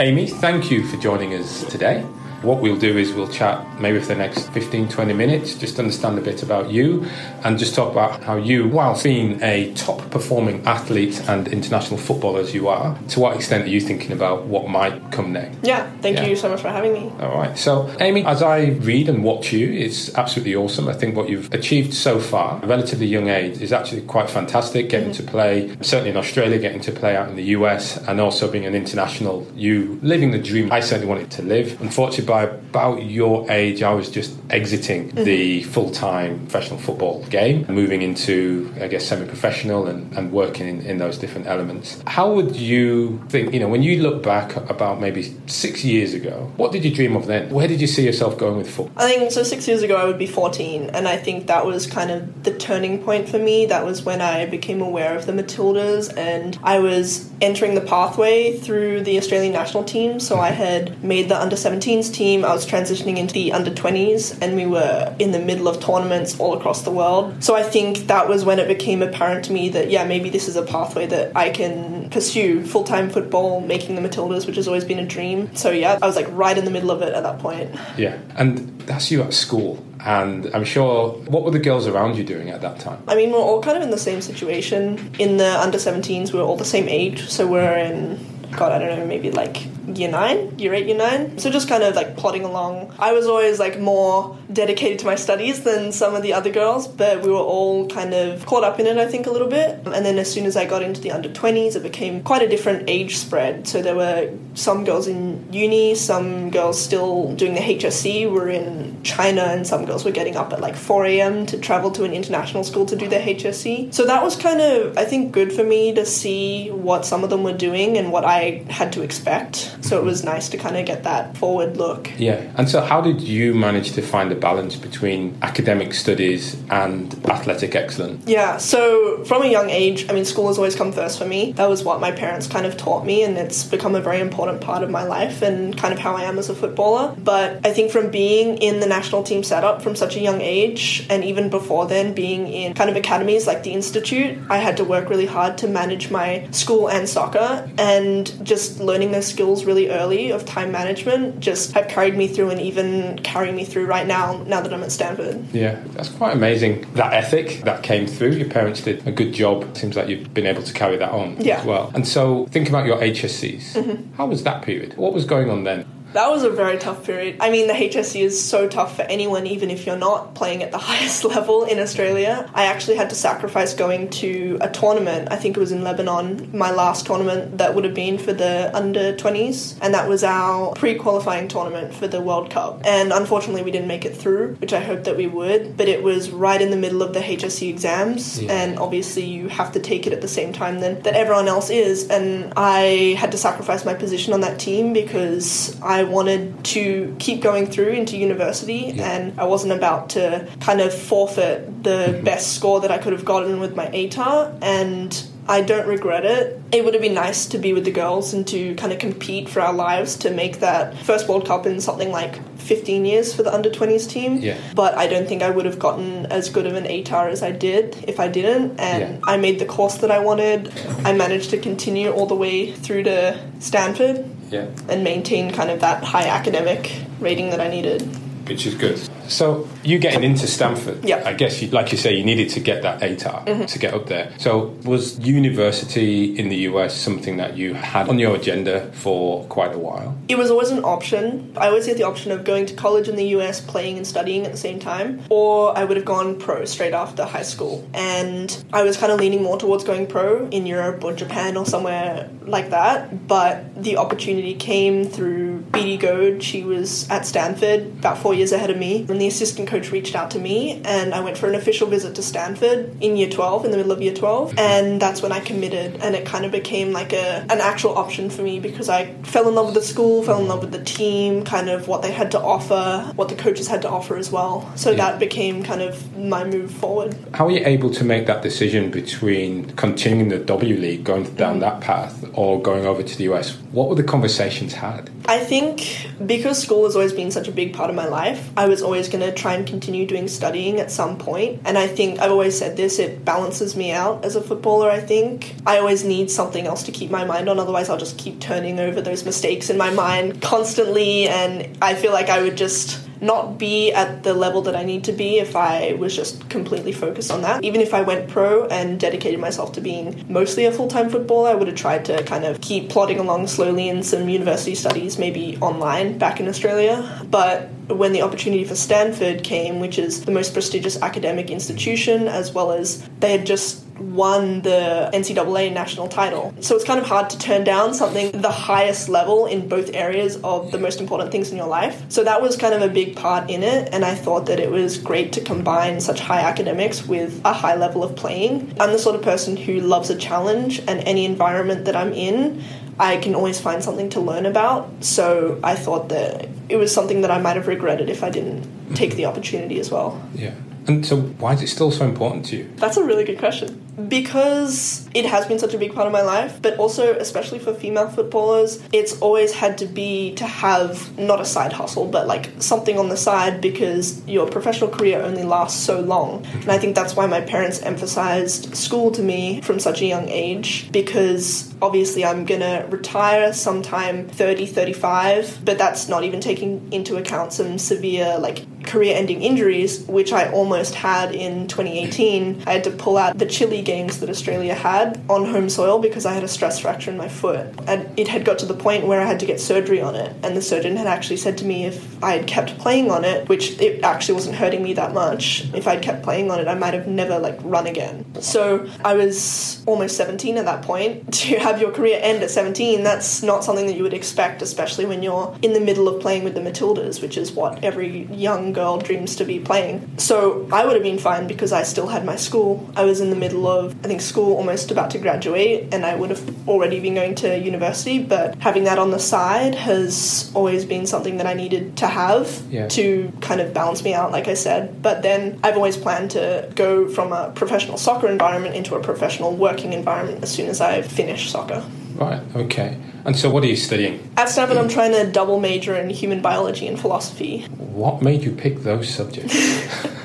Amy, 0.00 0.26
thank 0.26 0.68
you 0.68 0.84
for 0.84 0.96
joining 0.96 1.32
us 1.32 1.62
today. 1.70 2.04
What 2.46 2.60
we'll 2.60 2.78
do 2.78 2.96
is 2.96 3.12
we'll 3.12 3.26
chat 3.26 3.80
maybe 3.80 3.98
for 3.98 4.06
the 4.06 4.14
next 4.14 4.50
15, 4.50 4.88
20 4.88 5.12
minutes, 5.14 5.54
just 5.54 5.80
understand 5.80 6.16
a 6.16 6.20
bit 6.20 6.44
about 6.44 6.70
you 6.70 7.04
and 7.42 7.58
just 7.58 7.74
talk 7.74 7.90
about 7.90 8.22
how 8.22 8.36
you, 8.36 8.68
while 8.68 8.96
being 9.02 9.42
a 9.42 9.74
top 9.74 9.98
performing 10.12 10.64
athlete 10.64 11.20
and 11.28 11.48
international 11.48 11.98
footballer 11.98 12.38
as 12.38 12.54
you 12.54 12.68
are, 12.68 12.96
to 13.08 13.18
what 13.18 13.34
extent 13.34 13.64
are 13.64 13.68
you 13.68 13.80
thinking 13.80 14.12
about 14.12 14.44
what 14.44 14.68
might 14.68 15.10
come 15.10 15.32
next? 15.32 15.58
Yeah, 15.62 15.90
thank 16.02 16.18
Yeah. 16.18 16.26
you 16.26 16.36
so 16.36 16.48
much 16.48 16.60
for 16.60 16.68
having 16.68 16.92
me. 16.92 17.10
All 17.20 17.36
right. 17.36 17.58
So, 17.58 17.90
Amy, 17.98 18.24
as 18.24 18.42
I 18.42 18.66
read 18.90 19.08
and 19.08 19.24
watch 19.24 19.52
you, 19.52 19.68
it's 19.72 20.14
absolutely 20.14 20.54
awesome. 20.54 20.88
I 20.88 20.92
think 20.92 21.16
what 21.16 21.28
you've 21.28 21.52
achieved 21.52 21.94
so 21.94 22.20
far, 22.20 22.60
a 22.62 22.66
relatively 22.68 23.06
young 23.06 23.28
age, 23.28 23.60
is 23.60 23.72
actually 23.72 24.02
quite 24.02 24.30
fantastic. 24.30 24.88
Getting 24.88 25.10
mm-hmm. 25.10 25.26
to 25.26 25.32
play, 25.32 25.76
certainly 25.80 26.10
in 26.10 26.16
Australia, 26.16 26.60
getting 26.60 26.80
to 26.82 26.92
play 26.92 27.16
out 27.16 27.28
in 27.28 27.34
the 27.34 27.46
US, 27.56 27.96
and 28.06 28.20
also 28.20 28.48
being 28.48 28.66
an 28.66 28.76
international, 28.76 29.44
you 29.56 29.98
living 30.02 30.30
the 30.30 30.38
dream 30.38 30.70
I 30.70 30.78
certainly 30.78 31.08
wanted 31.08 31.32
to 31.32 31.42
live. 31.42 31.80
Unfortunately, 31.80 32.35
by 32.36 32.42
about 32.42 33.02
your 33.02 33.50
age, 33.50 33.82
I 33.82 33.94
was 33.94 34.10
just 34.10 34.36
exiting 34.50 35.08
mm-hmm. 35.08 35.24
the 35.24 35.62
full 35.62 35.90
time 35.90 36.40
professional 36.40 36.78
football 36.78 37.24
game, 37.30 37.64
moving 37.68 38.02
into, 38.02 38.70
I 38.78 38.88
guess, 38.88 39.06
semi 39.06 39.26
professional 39.26 39.86
and, 39.86 40.12
and 40.12 40.32
working 40.32 40.68
in, 40.68 40.78
in 40.82 40.98
those 40.98 41.16
different 41.16 41.46
elements. 41.46 42.02
How 42.06 42.30
would 42.34 42.54
you 42.54 43.22
think, 43.30 43.54
you 43.54 43.60
know, 43.60 43.68
when 43.68 43.82
you 43.82 44.02
look 44.02 44.22
back 44.22 44.54
about 44.74 45.00
maybe 45.00 45.22
six 45.46 45.82
years 45.82 46.12
ago, 46.12 46.52
what 46.58 46.72
did 46.72 46.84
you 46.84 46.94
dream 46.94 47.16
of 47.16 47.24
then? 47.26 47.48
Where 47.48 47.68
did 47.68 47.80
you 47.80 47.86
see 47.86 48.04
yourself 48.04 48.36
going 48.36 48.58
with 48.58 48.68
football? 48.68 49.02
I 49.02 49.08
think 49.08 49.32
so. 49.32 49.42
Six 49.42 49.66
years 49.66 49.82
ago, 49.82 49.96
I 49.96 50.04
would 50.04 50.18
be 50.18 50.26
14, 50.26 50.90
and 50.90 51.08
I 51.08 51.16
think 51.16 51.46
that 51.46 51.64
was 51.64 51.86
kind 51.86 52.10
of 52.10 52.44
the 52.44 52.54
turning 52.58 53.02
point 53.02 53.30
for 53.30 53.38
me. 53.38 53.64
That 53.64 53.86
was 53.86 54.02
when 54.02 54.20
I 54.20 54.44
became 54.44 54.82
aware 54.82 55.16
of 55.16 55.24
the 55.24 55.32
Matildas, 55.32 56.14
and 56.18 56.58
I 56.62 56.80
was 56.80 57.30
entering 57.40 57.74
the 57.74 57.80
pathway 57.80 58.58
through 58.58 59.04
the 59.04 59.16
Australian 59.16 59.54
national 59.54 59.84
team. 59.84 60.20
So 60.20 60.38
I 60.38 60.50
had 60.50 61.02
made 61.02 61.30
the 61.30 61.40
under 61.40 61.56
17s 61.56 62.12
team, 62.16 62.44
I 62.44 62.52
was 62.52 62.66
transitioning 62.66 63.16
into 63.18 63.34
the 63.34 63.52
under 63.52 63.70
20s, 63.70 64.40
and 64.40 64.56
we 64.56 64.66
were 64.66 65.14
in 65.18 65.32
the 65.32 65.38
middle 65.38 65.68
of 65.68 65.80
tournaments 65.80 66.38
all 66.40 66.54
across 66.54 66.82
the 66.82 66.90
world. 66.90 67.42
So 67.42 67.54
I 67.54 67.62
think 67.62 68.06
that 68.06 68.28
was 68.28 68.44
when 68.44 68.58
it 68.58 68.68
became 68.68 69.02
apparent 69.02 69.44
to 69.46 69.52
me 69.52 69.68
that, 69.70 69.90
yeah, 69.90 70.04
maybe 70.04 70.30
this 70.30 70.48
is 70.48 70.56
a 70.56 70.62
pathway 70.62 71.06
that 71.06 71.36
I 71.36 71.50
can 71.50 72.10
pursue 72.10 72.64
full 72.64 72.84
time 72.84 73.10
football, 73.10 73.60
making 73.60 73.94
the 73.94 74.02
Matildas, 74.02 74.46
which 74.46 74.56
has 74.56 74.66
always 74.66 74.84
been 74.84 74.98
a 74.98 75.06
dream. 75.06 75.54
So 75.54 75.70
yeah, 75.70 75.98
I 76.00 76.06
was 76.06 76.16
like 76.16 76.26
right 76.30 76.56
in 76.56 76.64
the 76.64 76.70
middle 76.70 76.90
of 76.90 77.02
it 77.02 77.14
at 77.14 77.22
that 77.22 77.38
point. 77.38 77.74
Yeah. 77.96 78.18
And 78.36 78.80
that's 78.82 79.10
you 79.10 79.22
at 79.22 79.32
school. 79.32 79.84
And 80.00 80.48
I'm 80.54 80.64
sure, 80.64 81.10
what 81.26 81.42
were 81.42 81.50
the 81.50 81.58
girls 81.58 81.86
around 81.88 82.16
you 82.16 82.22
doing 82.22 82.50
at 82.50 82.60
that 82.60 82.78
time? 82.78 83.02
I 83.08 83.16
mean, 83.16 83.32
we're 83.32 83.38
all 83.38 83.60
kind 83.60 83.76
of 83.76 83.82
in 83.82 83.90
the 83.90 83.98
same 83.98 84.20
situation. 84.20 85.12
In 85.18 85.36
the 85.36 85.60
under 85.60 85.78
17s, 85.78 86.32
we're 86.32 86.42
all 86.42 86.56
the 86.56 86.64
same 86.64 86.88
age, 86.88 87.28
so 87.28 87.46
we're 87.46 87.76
in, 87.76 88.24
God, 88.52 88.72
I 88.72 88.78
don't 88.78 88.98
know, 88.98 89.06
maybe 89.06 89.30
like 89.30 89.66
year 89.86 90.10
nine, 90.10 90.58
year 90.58 90.74
eight, 90.74 90.86
year 90.86 90.96
nine. 90.96 91.38
So 91.38 91.50
just 91.50 91.68
kind 91.68 91.82
of 91.82 91.94
like 91.94 92.16
plodding 92.16 92.44
along. 92.44 92.94
I 92.98 93.12
was 93.12 93.26
always 93.26 93.58
like 93.58 93.78
more 93.78 94.36
dedicated 94.52 94.98
to 95.00 95.06
my 95.06 95.14
studies 95.14 95.62
than 95.64 95.92
some 95.92 96.14
of 96.14 96.22
the 96.22 96.32
other 96.32 96.50
girls, 96.50 96.88
but 96.88 97.22
we 97.22 97.30
were 97.30 97.36
all 97.36 97.88
kind 97.88 98.14
of 98.14 98.44
caught 98.46 98.64
up 98.64 98.80
in 98.80 98.86
it, 98.86 98.96
I 98.96 99.06
think, 99.06 99.26
a 99.26 99.30
little 99.30 99.48
bit. 99.48 99.80
And 99.86 100.04
then 100.04 100.18
as 100.18 100.32
soon 100.32 100.46
as 100.46 100.56
I 100.56 100.64
got 100.64 100.82
into 100.82 101.00
the 101.00 101.12
under 101.12 101.28
20s, 101.28 101.76
it 101.76 101.82
became 101.82 102.22
quite 102.22 102.42
a 102.42 102.48
different 102.48 102.88
age 102.88 103.16
spread. 103.16 103.68
So 103.68 103.82
there 103.82 103.94
were 103.94 104.32
some 104.54 104.84
girls 104.84 105.06
in 105.06 105.52
uni, 105.52 105.94
some 105.94 106.50
girls 106.50 106.82
still 106.82 107.34
doing 107.34 107.54
the 107.54 107.60
HSC 107.60 108.30
were 108.30 108.48
in 108.48 109.02
China, 109.02 109.42
and 109.42 109.66
some 109.66 109.84
girls 109.84 110.04
were 110.04 110.10
getting 110.10 110.36
up 110.36 110.52
at 110.52 110.60
like 110.60 110.76
4 110.76 111.04
a.m. 111.06 111.46
to 111.46 111.58
travel 111.58 111.90
to 111.92 112.04
an 112.04 112.12
international 112.12 112.64
school 112.64 112.86
to 112.86 112.96
do 112.96 113.08
their 113.08 113.24
HSC. 113.24 113.92
So 113.92 114.06
that 114.06 114.22
was 114.22 114.36
kind 114.36 114.60
of, 114.60 114.96
I 114.96 115.04
think, 115.04 115.32
good 115.32 115.52
for 115.52 115.64
me 115.64 115.94
to 115.94 116.04
see 116.04 116.70
what 116.70 117.04
some 117.04 117.24
of 117.24 117.30
them 117.30 117.42
were 117.42 117.56
doing 117.56 117.96
and 117.96 118.12
what 118.12 118.24
I 118.24 118.35
I 118.36 118.64
had 118.68 118.92
to 118.92 119.02
expect. 119.02 119.76
So 119.80 119.98
it 119.98 120.04
was 120.04 120.22
nice 120.24 120.48
to 120.50 120.58
kind 120.58 120.76
of 120.76 120.84
get 120.84 121.04
that 121.04 121.36
forward 121.36 121.76
look. 121.76 122.10
Yeah. 122.18 122.52
And 122.56 122.68
so, 122.68 122.80
how 122.80 123.00
did 123.00 123.20
you 123.20 123.54
manage 123.54 123.92
to 123.92 124.02
find 124.02 124.30
the 124.30 124.34
balance 124.34 124.76
between 124.76 125.38
academic 125.42 125.94
studies 125.94 126.56
and 126.70 127.14
athletic 127.28 127.74
excellence? 127.74 128.26
Yeah, 128.26 128.58
so 128.58 129.24
from 129.24 129.42
a 129.42 129.46
young 129.46 129.70
age, 129.70 130.08
I 130.08 130.12
mean, 130.12 130.24
school 130.24 130.48
has 130.48 130.58
always 130.58 130.76
come 130.76 130.92
first 130.92 131.18
for 131.18 131.26
me. 131.26 131.52
That 131.52 131.68
was 131.68 131.82
what 131.84 132.00
my 132.00 132.12
parents 132.12 132.46
kind 132.46 132.66
of 132.66 132.76
taught 132.76 133.06
me, 133.06 133.22
and 133.22 133.38
it's 133.38 133.64
become 133.64 133.94
a 133.94 134.00
very 134.00 134.20
important 134.20 134.60
part 134.60 134.82
of 134.82 134.90
my 134.90 135.04
life 135.04 135.42
and 135.42 135.76
kind 135.76 135.92
of 135.94 135.98
how 135.98 136.14
I 136.14 136.22
am 136.22 136.38
as 136.38 136.50
a 136.50 136.54
footballer. 136.54 137.14
But 137.16 137.64
I 137.64 137.72
think 137.72 137.90
from 137.90 138.10
being 138.10 138.58
in 138.58 138.80
the 138.80 138.86
national 138.86 139.22
team 139.22 139.42
setup 139.42 139.82
from 139.82 139.96
such 139.96 140.16
a 140.16 140.20
young 140.20 140.40
age, 140.40 141.06
and 141.08 141.24
even 141.24 141.48
before 141.48 141.86
then, 141.86 142.12
being 142.12 142.46
in 142.46 142.74
kind 142.74 142.90
of 142.90 142.96
academies 142.96 143.46
like 143.46 143.62
the 143.62 143.72
Institute, 143.72 144.38
I 144.50 144.58
had 144.58 144.76
to 144.76 144.84
work 144.84 145.08
really 145.08 145.26
hard 145.26 145.58
to 145.58 145.68
manage 145.68 146.10
my 146.10 146.48
school 146.50 146.88
and 146.88 147.08
soccer, 147.08 147.70
and 147.78 148.25
just 148.44 148.80
learning 148.80 149.12
those 149.12 149.26
skills 149.26 149.64
really 149.64 149.90
early 149.90 150.30
of 150.30 150.44
time 150.44 150.70
management 150.72 151.40
just 151.40 151.72
have 151.72 151.88
carried 151.88 152.14
me 152.16 152.28
through 152.28 152.50
and 152.50 152.60
even 152.60 153.18
carry 153.20 153.52
me 153.52 153.64
through 153.64 153.86
right 153.86 154.06
now, 154.06 154.42
now 154.44 154.60
that 154.60 154.72
I'm 154.72 154.82
at 154.82 154.92
Stanford. 154.92 155.44
Yeah, 155.52 155.80
that's 155.92 156.08
quite 156.08 156.34
amazing. 156.34 156.86
That 156.94 157.12
ethic 157.12 157.62
that 157.64 157.82
came 157.82 158.06
through, 158.06 158.32
your 158.32 158.48
parents 158.48 158.80
did 158.82 159.06
a 159.06 159.12
good 159.12 159.32
job. 159.32 159.76
Seems 159.76 159.96
like 159.96 160.08
you've 160.08 160.32
been 160.34 160.46
able 160.46 160.62
to 160.62 160.72
carry 160.72 160.96
that 160.96 161.10
on 161.12 161.36
Yeah. 161.40 161.60
as 161.60 161.66
well. 161.66 161.90
And 161.94 162.06
so, 162.06 162.46
think 162.46 162.68
about 162.68 162.86
your 162.86 162.98
HSCs. 162.98 163.72
Mm-hmm. 163.74 164.14
How 164.14 164.26
was 164.26 164.42
that 164.44 164.62
period? 164.62 164.96
What 164.96 165.12
was 165.12 165.24
going 165.24 165.50
on 165.50 165.64
then? 165.64 165.86
That 166.12 166.30
was 166.30 166.44
a 166.44 166.50
very 166.50 166.78
tough 166.78 167.04
period. 167.04 167.36
I 167.40 167.50
mean, 167.50 167.66
the 167.66 167.74
HSC 167.74 168.22
is 168.22 168.42
so 168.42 168.68
tough 168.68 168.96
for 168.96 169.02
anyone, 169.02 169.46
even 169.46 169.70
if 169.70 169.86
you're 169.86 169.98
not 169.98 170.34
playing 170.34 170.62
at 170.62 170.70
the 170.70 170.78
highest 170.90 171.24
level 171.24 171.64
in 171.64 171.78
Australia. 171.78 172.48
I 172.54 172.66
actually 172.66 172.96
had 172.96 173.10
to 173.10 173.16
sacrifice 173.16 173.74
going 173.74 174.08
to 174.10 174.56
a 174.60 174.70
tournament. 174.70 175.28
I 175.30 175.36
think 175.36 175.56
it 175.56 175.60
was 175.60 175.72
in 175.72 175.82
Lebanon, 175.84 176.56
my 176.56 176.70
last 176.70 177.06
tournament 177.06 177.58
that 177.58 177.74
would 177.74 177.84
have 177.84 177.94
been 177.94 178.18
for 178.18 178.32
the 178.32 178.70
under 178.74 179.14
20s, 179.14 179.76
and 179.82 179.92
that 179.94 180.08
was 180.08 180.24
our 180.24 180.72
pre 180.74 180.94
qualifying 180.94 181.48
tournament 181.48 181.92
for 181.92 182.06
the 182.06 182.20
World 182.20 182.50
Cup. 182.50 182.80
And 182.86 183.12
unfortunately, 183.12 183.62
we 183.62 183.70
didn't 183.70 183.88
make 183.88 184.04
it 184.04 184.16
through, 184.16 184.54
which 184.54 184.72
I 184.72 184.80
hoped 184.80 185.04
that 185.04 185.16
we 185.16 185.26
would, 185.26 185.76
but 185.76 185.88
it 185.88 186.02
was 186.02 186.30
right 186.30 186.60
in 186.62 186.70
the 186.70 186.76
middle 186.76 187.02
of 187.02 187.12
the 187.12 187.20
HSC 187.20 187.68
exams, 187.68 188.40
Yeah. 188.40 188.52
and 188.52 188.78
obviously, 188.78 189.24
you 189.24 189.48
have 189.48 189.72
to 189.72 189.80
take 189.80 190.06
it 190.06 190.12
at 190.12 190.20
the 190.22 190.28
same 190.28 190.52
time 190.52 190.80
then 190.80 191.02
that 191.02 191.14
everyone 191.14 191.48
else 191.48 191.68
is. 191.68 192.08
And 192.08 192.52
I 192.56 193.16
had 193.18 193.32
to 193.32 193.38
sacrifice 193.38 193.84
my 193.84 193.94
position 193.94 194.32
on 194.32 194.40
that 194.40 194.58
team 194.58 194.92
because 194.92 195.76
I 195.82 195.95
wanted 196.04 196.64
to 196.64 197.14
keep 197.18 197.40
going 197.42 197.66
through 197.66 197.90
into 197.90 198.16
university 198.16 198.92
Yeah. 198.94 199.10
and 199.10 199.40
I 199.40 199.44
wasn't 199.44 199.72
about 199.72 200.10
to 200.10 200.48
kind 200.60 200.80
of 200.80 200.92
forfeit 200.92 201.82
the 201.82 201.90
mm-hmm. 201.90 202.24
best 202.24 202.54
score 202.54 202.80
that 202.80 202.90
I 202.90 202.98
could 202.98 203.12
have 203.12 203.24
gotten 203.24 203.60
with 203.60 203.76
my 203.76 203.86
ATAR 203.86 204.58
and 204.62 205.26
I 205.48 205.60
don't 205.60 205.86
regret 205.86 206.24
it. 206.24 206.60
It 206.72 206.84
would 206.84 206.94
have 206.94 207.02
been 207.02 207.14
nice 207.14 207.46
to 207.46 207.58
be 207.58 207.72
with 207.72 207.84
the 207.84 207.92
girls 207.92 208.34
and 208.34 208.46
to 208.48 208.74
kind 208.74 208.92
of 208.92 208.98
compete 208.98 209.48
for 209.48 209.60
our 209.60 209.72
lives 209.72 210.16
to 210.16 210.30
make 210.30 210.58
that 210.60 210.98
first 210.98 211.28
World 211.28 211.46
Cup 211.46 211.66
in 211.66 211.80
something 211.80 212.10
like 212.10 212.40
15 212.58 213.04
years 213.04 213.32
for 213.32 213.44
the 213.44 213.54
under 213.54 213.70
20s 213.70 214.08
team. 214.08 214.38
Yeah. 214.38 214.58
But 214.74 214.96
I 214.96 215.06
don't 215.06 215.28
think 215.28 215.42
I 215.42 215.50
would 215.50 215.64
have 215.64 215.78
gotten 215.78 216.26
as 216.26 216.48
good 216.50 216.66
of 216.66 216.74
an 216.74 216.84
ATAR 216.84 217.28
as 217.30 217.42
I 217.44 217.52
did 217.52 218.04
if 218.08 218.18
I 218.18 218.26
didn't. 218.28 218.80
And 218.80 219.00
Yeah. 219.00 219.18
I 219.32 219.36
made 219.36 219.58
the 219.60 219.66
course 219.66 219.96
that 219.98 220.10
I 220.10 220.18
wanted. 220.18 220.72
I 221.04 221.12
managed 221.12 221.50
to 221.50 221.58
continue 221.58 222.10
all 222.10 222.26
the 222.26 222.34
way 222.34 222.72
through 222.72 223.04
to 223.04 223.38
Stanford 223.60 224.24
Yeah. 224.50 224.66
and 224.88 225.04
maintain 225.04 225.52
kind 225.52 225.70
of 225.70 225.80
that 225.80 226.02
high 226.02 226.26
academic 226.26 226.90
rating 227.20 227.50
that 227.50 227.60
I 227.60 227.68
needed. 227.68 228.02
Which 228.48 228.66
is 228.66 228.74
good. 228.74 228.98
So 229.28 229.68
you 229.82 229.98
getting 229.98 230.22
into 230.22 230.46
Stanford, 230.46 231.04
Yeah. 231.04 231.18
Mm-hmm. 231.18 231.28
I 231.28 231.32
guess, 231.34 231.62
you, 231.62 231.68
like 231.68 231.92
you 231.92 231.98
say, 231.98 232.14
you 232.14 232.24
needed 232.24 232.50
to 232.50 232.60
get 232.60 232.82
that 232.82 233.00
ATAR 233.00 233.66
to 233.66 233.78
get 233.78 233.94
up 233.94 234.06
there. 234.06 234.32
So 234.38 234.74
was 234.84 235.18
university 235.18 236.38
in 236.38 236.48
the 236.48 236.56
US 236.68 236.96
something 236.96 237.36
that 237.36 237.56
you 237.56 237.74
had 237.74 238.08
on 238.08 238.18
your 238.18 238.36
agenda 238.36 238.90
for 238.92 239.44
quite 239.46 239.74
a 239.74 239.78
while? 239.78 240.16
It 240.28 240.38
was 240.38 240.50
always 240.50 240.70
an 240.70 240.84
option. 240.84 241.52
I 241.56 241.68
always 241.68 241.86
had 241.86 241.96
the 241.96 242.04
option 242.04 242.32
of 242.32 242.44
going 242.44 242.66
to 242.66 242.74
college 242.74 243.08
in 243.08 243.16
the 243.16 243.26
US, 243.36 243.60
playing 243.60 243.96
and 243.96 244.06
studying 244.06 244.44
at 244.46 244.52
the 244.52 244.58
same 244.58 244.78
time, 244.78 245.22
or 245.28 245.76
I 245.76 245.84
would 245.84 245.96
have 245.96 246.06
gone 246.06 246.38
pro 246.38 246.64
straight 246.64 246.94
after 246.94 247.24
high 247.24 247.42
school. 247.42 247.88
And 247.94 248.64
I 248.72 248.82
was 248.82 248.96
kind 248.96 249.12
of 249.12 249.18
leaning 249.20 249.42
more 249.42 249.58
towards 249.58 249.84
going 249.84 250.06
pro 250.06 250.46
in 250.48 250.66
Europe 250.66 251.02
or 251.04 251.12
Japan 251.12 251.56
or 251.56 251.66
somewhere 251.66 252.30
like 252.42 252.70
that. 252.70 253.26
But 253.26 253.82
the 253.82 253.96
opportunity 253.96 254.54
came 254.54 255.04
through 255.04 255.58
Beattie 255.72 255.96
Goad. 255.96 256.42
She 256.42 256.62
was 256.62 257.08
at 257.10 257.26
Stanford 257.26 257.80
about 257.98 258.18
four 258.18 258.34
years 258.34 258.52
ahead 258.52 258.70
of 258.70 258.76
me. 258.76 259.04
And 259.16 259.22
the 259.22 259.28
assistant 259.28 259.66
coach 259.66 259.92
reached 259.92 260.14
out 260.14 260.30
to 260.32 260.38
me, 260.38 260.82
and 260.84 261.14
I 261.14 261.20
went 261.20 261.38
for 261.38 261.48
an 261.48 261.54
official 261.54 261.86
visit 261.86 262.14
to 262.16 262.22
Stanford 262.22 263.02
in 263.02 263.16
year 263.16 263.30
12, 263.30 263.64
in 263.64 263.70
the 263.70 263.78
middle 263.78 263.92
of 263.92 264.02
year 264.02 264.12
12. 264.12 264.58
And 264.58 265.00
that's 265.00 265.22
when 265.22 265.32
I 265.32 265.40
committed, 265.40 266.02
and 266.02 266.14
it 266.14 266.26
kind 266.26 266.44
of 266.44 266.52
became 266.52 266.92
like 266.92 267.14
a, 267.14 267.46
an 267.48 267.62
actual 267.62 267.96
option 267.96 268.28
for 268.28 268.42
me 268.42 268.60
because 268.60 268.90
I 268.90 269.14
fell 269.22 269.48
in 269.48 269.54
love 269.54 269.64
with 269.64 269.74
the 269.74 269.80
school, 269.80 270.22
fell 270.22 270.38
in 270.38 270.48
love 270.48 270.60
with 270.60 270.72
the 270.72 270.84
team, 270.84 271.44
kind 271.44 271.70
of 271.70 271.88
what 271.88 272.02
they 272.02 272.12
had 272.12 272.30
to 272.32 272.38
offer, 272.38 273.10
what 273.16 273.30
the 273.30 273.36
coaches 273.36 273.68
had 273.68 273.80
to 273.82 273.88
offer 273.88 274.18
as 274.18 274.30
well. 274.30 274.70
So 274.74 274.90
Yeah. 274.90 274.96
that 274.98 275.18
became 275.18 275.62
kind 275.62 275.80
of 275.80 276.14
my 276.14 276.44
move 276.44 276.70
forward. 276.70 277.16
How 277.32 277.46
were 277.46 277.52
you 277.52 277.62
able 277.64 277.88
to 277.92 278.04
make 278.04 278.26
that 278.26 278.42
decision 278.42 278.90
between 278.90 279.70
continuing 279.76 280.28
the 280.28 280.40
W 280.40 280.76
League, 280.76 281.04
going 281.04 281.24
down 281.36 281.56
mm. 281.56 281.60
that 281.60 281.80
path, 281.80 282.22
or 282.34 282.60
going 282.60 282.84
over 282.84 283.02
to 283.02 283.16
the 283.16 283.24
US? 283.32 283.56
What 283.72 283.88
were 283.88 283.94
the 283.94 284.02
conversations 284.02 284.74
had? 284.74 285.08
I 285.24 285.38
think 285.38 286.06
because 286.24 286.62
school 286.62 286.84
has 286.84 286.94
always 286.94 287.14
been 287.14 287.30
such 287.30 287.48
a 287.48 287.52
big 287.52 287.72
part 287.72 287.88
of 287.88 287.96
my 287.96 288.06
life, 288.06 288.50
I 288.56 288.66
was 288.66 288.82
always 288.82 289.05
going 289.08 289.24
to 289.24 289.32
try 289.32 289.54
and 289.54 289.66
continue 289.66 290.06
doing 290.06 290.28
studying 290.28 290.80
at 290.80 290.90
some 290.90 291.18
point. 291.18 291.62
And 291.64 291.78
I 291.78 291.86
think 291.86 292.20
I've 292.20 292.30
always 292.30 292.58
said 292.58 292.76
this, 292.76 292.98
it 292.98 293.24
balances 293.24 293.76
me 293.76 293.92
out 293.92 294.24
as 294.24 294.36
a 294.36 294.42
footballer, 294.42 294.90
I 294.90 295.00
think. 295.00 295.54
I 295.66 295.78
always 295.78 296.04
need 296.04 296.30
something 296.30 296.66
else 296.66 296.82
to 296.84 296.92
keep 296.92 297.10
my 297.10 297.24
mind 297.24 297.48
on, 297.48 297.58
otherwise, 297.58 297.88
I'll 297.88 297.98
just 297.98 298.18
keep 298.18 298.40
turning 298.40 298.78
over 298.78 299.00
those 299.00 299.24
mistakes 299.24 299.70
in 299.70 299.76
my 299.76 299.90
mind 299.90 300.42
constantly. 300.42 301.28
And 301.28 301.76
I 301.82 301.94
feel 301.94 302.12
like 302.12 302.28
I 302.28 302.42
would 302.42 302.56
just 302.56 303.05
not 303.20 303.58
be 303.58 303.92
at 303.92 304.22
the 304.22 304.34
level 304.34 304.62
that 304.62 304.76
I 304.76 304.84
need 304.84 305.04
to 305.04 305.12
be 305.12 305.38
if 305.38 305.56
I 305.56 305.94
was 305.94 306.14
just 306.14 306.48
completely 306.50 306.92
focused 306.92 307.30
on 307.30 307.42
that. 307.42 307.64
Even 307.64 307.80
if 307.80 307.94
I 307.94 308.02
went 308.02 308.28
pro 308.28 308.66
and 308.66 308.98
dedicated 309.00 309.40
myself 309.40 309.72
to 309.72 309.80
being 309.80 310.24
mostly 310.28 310.64
a 310.64 310.72
full 310.72 310.88
time 310.88 311.08
footballer, 311.08 311.50
I 311.50 311.54
would 311.54 311.68
have 311.68 311.76
tried 311.76 312.04
to 312.06 312.22
kind 312.24 312.44
of 312.44 312.60
keep 312.60 312.88
plodding 312.88 313.18
along 313.18 313.46
slowly 313.46 313.88
in 313.88 314.02
some 314.02 314.28
university 314.28 314.74
studies, 314.74 315.18
maybe 315.18 315.56
online 315.58 316.18
back 316.18 316.40
in 316.40 316.48
Australia. 316.48 317.26
But 317.30 317.70
when 317.88 318.12
the 318.12 318.22
opportunity 318.22 318.64
for 318.64 318.74
Stanford 318.74 319.44
came, 319.44 319.80
which 319.80 319.98
is 319.98 320.24
the 320.24 320.32
most 320.32 320.52
prestigious 320.52 321.00
academic 321.00 321.50
institution, 321.50 322.28
as 322.28 322.52
well 322.52 322.72
as 322.72 323.08
they 323.20 323.32
had 323.32 323.46
just 323.46 323.85
won 323.98 324.62
the 324.62 325.10
NCAA 325.12 325.72
national 325.72 326.08
title. 326.08 326.54
So 326.60 326.74
it's 326.76 326.84
kind 326.84 327.00
of 327.00 327.06
hard 327.06 327.30
to 327.30 327.38
turn 327.38 327.64
down 327.64 327.94
something 327.94 328.30
the 328.32 328.50
highest 328.50 329.08
level 329.08 329.46
in 329.46 329.68
both 329.68 329.94
areas 329.94 330.36
of 330.42 330.72
the 330.72 330.78
most 330.78 331.00
important 331.00 331.32
things 331.32 331.50
in 331.50 331.56
your 331.56 331.66
life. 331.66 332.02
So 332.08 332.24
that 332.24 332.42
was 332.42 332.56
kind 332.56 332.74
of 332.74 332.82
a 332.82 332.88
big 332.88 333.16
part 333.16 333.50
in 333.50 333.62
it, 333.62 333.88
and 333.92 334.04
I 334.04 334.14
thought 334.14 334.46
that 334.46 334.60
it 334.60 334.70
was 334.70 334.98
great 334.98 335.32
to 335.34 335.40
combine 335.40 336.00
such 336.00 336.20
high 336.20 336.40
academics 336.40 337.06
with 337.06 337.40
a 337.44 337.52
high 337.52 337.76
level 337.76 338.02
of 338.02 338.16
playing. 338.16 338.74
I'm 338.80 338.92
the 338.92 338.98
sort 338.98 339.16
of 339.16 339.22
person 339.22 339.56
who 339.56 339.80
loves 339.80 340.10
a 340.10 340.16
challenge, 340.16 340.80
and 340.80 341.00
any 341.00 341.24
environment 341.24 341.84
that 341.86 341.96
I'm 341.96 342.12
in, 342.12 342.62
I 342.98 343.18
can 343.18 343.34
always 343.34 343.60
find 343.60 343.82
something 343.84 344.08
to 344.10 344.20
learn 344.20 344.46
about. 344.46 345.04
So 345.04 345.60
I 345.62 345.74
thought 345.74 346.08
that 346.08 346.48
it 346.68 346.76
was 346.76 346.92
something 346.92 347.20
that 347.20 347.30
I 347.30 347.38
might 347.38 347.56
have 347.56 347.68
regretted 347.68 348.08
if 348.08 348.22
I 348.24 348.30
didn't 348.30 348.94
take 348.94 349.16
the 349.16 349.26
opportunity 349.26 349.78
as 349.80 349.90
well. 349.90 350.22
Yeah. 350.34 350.54
And 350.88 351.04
so, 351.04 351.20
why 351.20 351.54
is 351.54 351.62
it 351.62 351.68
still 351.68 351.90
so 351.90 352.04
important 352.04 352.46
to 352.46 352.56
you? 352.56 352.70
That's 352.76 352.96
a 352.96 353.04
really 353.04 353.24
good 353.24 353.38
question. 353.38 353.82
Because 354.08 355.08
it 355.14 355.24
has 355.24 355.46
been 355.46 355.58
such 355.58 355.74
a 355.74 355.78
big 355.78 355.94
part 355.94 356.06
of 356.06 356.12
my 356.12 356.20
life, 356.22 356.60
but 356.60 356.78
also, 356.78 357.14
especially 357.14 357.58
for 357.58 357.74
female 357.74 358.08
footballers, 358.08 358.82
it's 358.92 359.18
always 359.20 359.52
had 359.52 359.78
to 359.78 359.86
be 359.86 360.34
to 360.34 360.46
have 360.46 361.18
not 361.18 361.40
a 361.40 361.44
side 361.44 361.72
hustle, 361.72 362.06
but 362.06 362.26
like 362.26 362.50
something 362.58 362.98
on 362.98 363.08
the 363.08 363.16
side 363.16 363.60
because 363.60 364.26
your 364.28 364.46
professional 364.46 364.90
career 364.90 365.22
only 365.22 365.42
lasts 365.42 365.82
so 365.82 366.00
long. 366.00 366.44
And 366.46 366.70
I 366.70 366.78
think 366.78 366.94
that's 366.94 367.16
why 367.16 367.26
my 367.26 367.40
parents 367.40 367.80
emphasized 367.82 368.76
school 368.76 369.10
to 369.12 369.22
me 369.22 369.62
from 369.62 369.80
such 369.80 370.02
a 370.02 370.06
young 370.06 370.28
age 370.28 370.92
because 370.92 371.74
obviously 371.82 372.24
I'm 372.24 372.44
gonna 372.44 372.86
retire 372.88 373.52
sometime 373.52 374.28
30, 374.28 374.66
35, 374.66 375.60
but 375.64 375.78
that's 375.78 376.08
not 376.08 376.24
even 376.24 376.40
taking 376.40 376.92
into 376.92 377.16
account 377.16 377.52
some 377.52 377.78
severe, 377.78 378.38
like, 378.38 378.64
career 378.86 379.16
ending 379.16 379.42
injuries, 379.42 380.06
which 380.06 380.32
I 380.32 380.50
almost 380.50 380.94
had 380.94 381.34
in 381.34 381.66
2018. 381.66 382.62
I 382.66 382.72
had 382.72 382.84
to 382.84 382.90
pull 382.90 383.16
out 383.16 383.36
the 383.38 383.46
Chile 383.46 383.82
games 383.82 384.20
that 384.20 384.30
Australia 384.30 384.74
had 384.74 385.20
on 385.28 385.44
home 385.44 385.68
soil 385.68 385.98
because 385.98 386.24
I 386.24 386.32
had 386.32 386.44
a 386.44 386.48
stress 386.48 386.78
fracture 386.78 387.10
in 387.10 387.16
my 387.16 387.28
foot. 387.28 387.66
And 387.86 388.08
it 388.18 388.28
had 388.28 388.44
got 388.44 388.58
to 388.60 388.66
the 388.66 388.74
point 388.74 389.06
where 389.06 389.20
I 389.20 389.24
had 389.24 389.40
to 389.40 389.46
get 389.46 389.60
surgery 389.60 390.00
on 390.00 390.14
it. 390.14 390.34
And 390.42 390.56
the 390.56 390.62
surgeon 390.62 390.96
had 390.96 391.06
actually 391.06 391.36
said 391.36 391.58
to 391.58 391.64
me 391.64 391.84
if 391.84 392.22
I 392.22 392.36
had 392.36 392.46
kept 392.46 392.78
playing 392.78 393.10
on 393.10 393.24
it, 393.24 393.48
which 393.48 393.78
it 393.80 394.02
actually 394.02 394.34
wasn't 394.34 394.56
hurting 394.56 394.82
me 394.82 394.94
that 394.94 395.12
much, 395.12 395.68
if 395.74 395.86
I'd 395.86 396.02
kept 396.02 396.22
playing 396.22 396.50
on 396.50 396.60
it, 396.60 396.68
I 396.68 396.74
might 396.74 396.94
have 396.94 397.06
never 397.08 397.38
like 397.38 397.58
run 397.62 397.86
again. 397.86 398.24
So 398.40 398.88
I 399.04 399.14
was 399.14 399.82
almost 399.86 400.16
17 400.16 400.56
at 400.58 400.64
that 400.64 400.82
point. 400.82 401.24
To 401.46 401.58
have 401.66 401.80
your 401.80 401.90
career 401.90 402.20
end 402.22 402.44
at 402.44 402.50
17, 402.50 403.02
that's 403.02 403.42
not 403.42 403.64
something 403.64 403.86
that 403.88 403.96
you 403.96 404.04
would 404.04 404.14
expect, 404.14 404.62
especially 404.62 405.04
when 405.04 405.20
you're 405.20 405.52
in 405.62 405.72
the 405.72 405.80
middle 405.80 406.06
of 406.06 406.20
playing 406.20 406.44
with 406.44 406.54
the 406.54 406.60
Matildas, 406.60 407.20
which 407.20 407.36
is 407.36 407.50
what 407.50 407.82
every 407.82 408.26
young 408.26 408.72
girl 408.72 408.98
dreams 408.98 409.34
to 409.34 409.44
be 409.44 409.58
playing. 409.58 410.08
So 410.16 410.68
I 410.72 410.84
would 410.86 410.94
have 410.94 411.02
been 411.02 411.18
fine 411.18 411.48
because 411.48 411.72
I 411.72 411.82
still 411.82 412.06
had 412.06 412.24
my 412.24 412.36
school. 412.36 412.88
I 412.94 413.04
was 413.04 413.20
in 413.20 413.30
the 413.30 413.36
middle 413.36 413.66
of, 413.66 413.96
I 414.04 414.08
think, 414.08 414.20
school 414.20 414.56
almost 414.56 414.92
about 414.92 415.10
to 415.10 415.18
graduate, 415.18 415.92
and 415.92 416.06
I 416.06 416.14
would 416.14 416.30
have 416.30 416.68
already 416.68 417.00
been 417.00 417.14
going 417.14 417.34
to 417.36 417.58
university. 417.58 418.22
But 418.22 418.54
having 418.60 418.84
that 418.84 419.00
on 419.00 419.10
the 419.10 419.18
side 419.18 419.74
has 419.74 420.52
always 420.54 420.84
been 420.84 421.04
something 421.04 421.38
that 421.38 421.48
I 421.48 421.54
needed 421.54 421.96
to 421.96 422.06
have 422.06 422.62
Yeah. 422.70 422.86
to 422.88 423.32
kind 423.40 423.60
of 423.60 423.74
balance 423.74 424.04
me 424.04 424.14
out, 424.14 424.30
like 424.30 424.46
I 424.46 424.54
said. 424.54 425.02
But 425.02 425.22
then 425.22 425.58
I've 425.64 425.76
always 425.76 425.96
planned 425.96 426.30
to 426.32 426.68
go 426.76 427.08
from 427.08 427.32
a 427.32 427.50
professional 427.56 427.98
soccer 427.98 428.28
environment 428.28 428.76
into 428.76 428.94
a 428.94 429.00
professional 429.00 429.52
working 429.52 429.92
environment 429.92 430.44
as 430.44 430.50
soon 430.52 430.68
as 430.68 430.80
I 430.80 431.02
finish 431.02 431.50
soccer. 431.56 431.82
Right. 432.16 432.42
Okay. 432.54 432.98
And 433.24 433.36
so, 433.36 433.50
what 433.50 433.64
are 433.64 433.66
you 433.66 433.76
studying? 433.76 434.14
At 434.36 434.48
Stanford, 434.48 434.76
I'm 434.76 434.88
trying 434.88 435.12
to 435.12 435.30
double 435.30 435.58
major 435.58 435.96
in 435.96 436.10
human 436.10 436.40
biology 436.42 436.86
and 436.86 436.98
philosophy. 437.00 437.62
What 438.02 438.22
made 438.22 438.42
you 438.44 438.52
pick 438.52 438.80
those 438.80 439.08
subjects? 439.08 439.54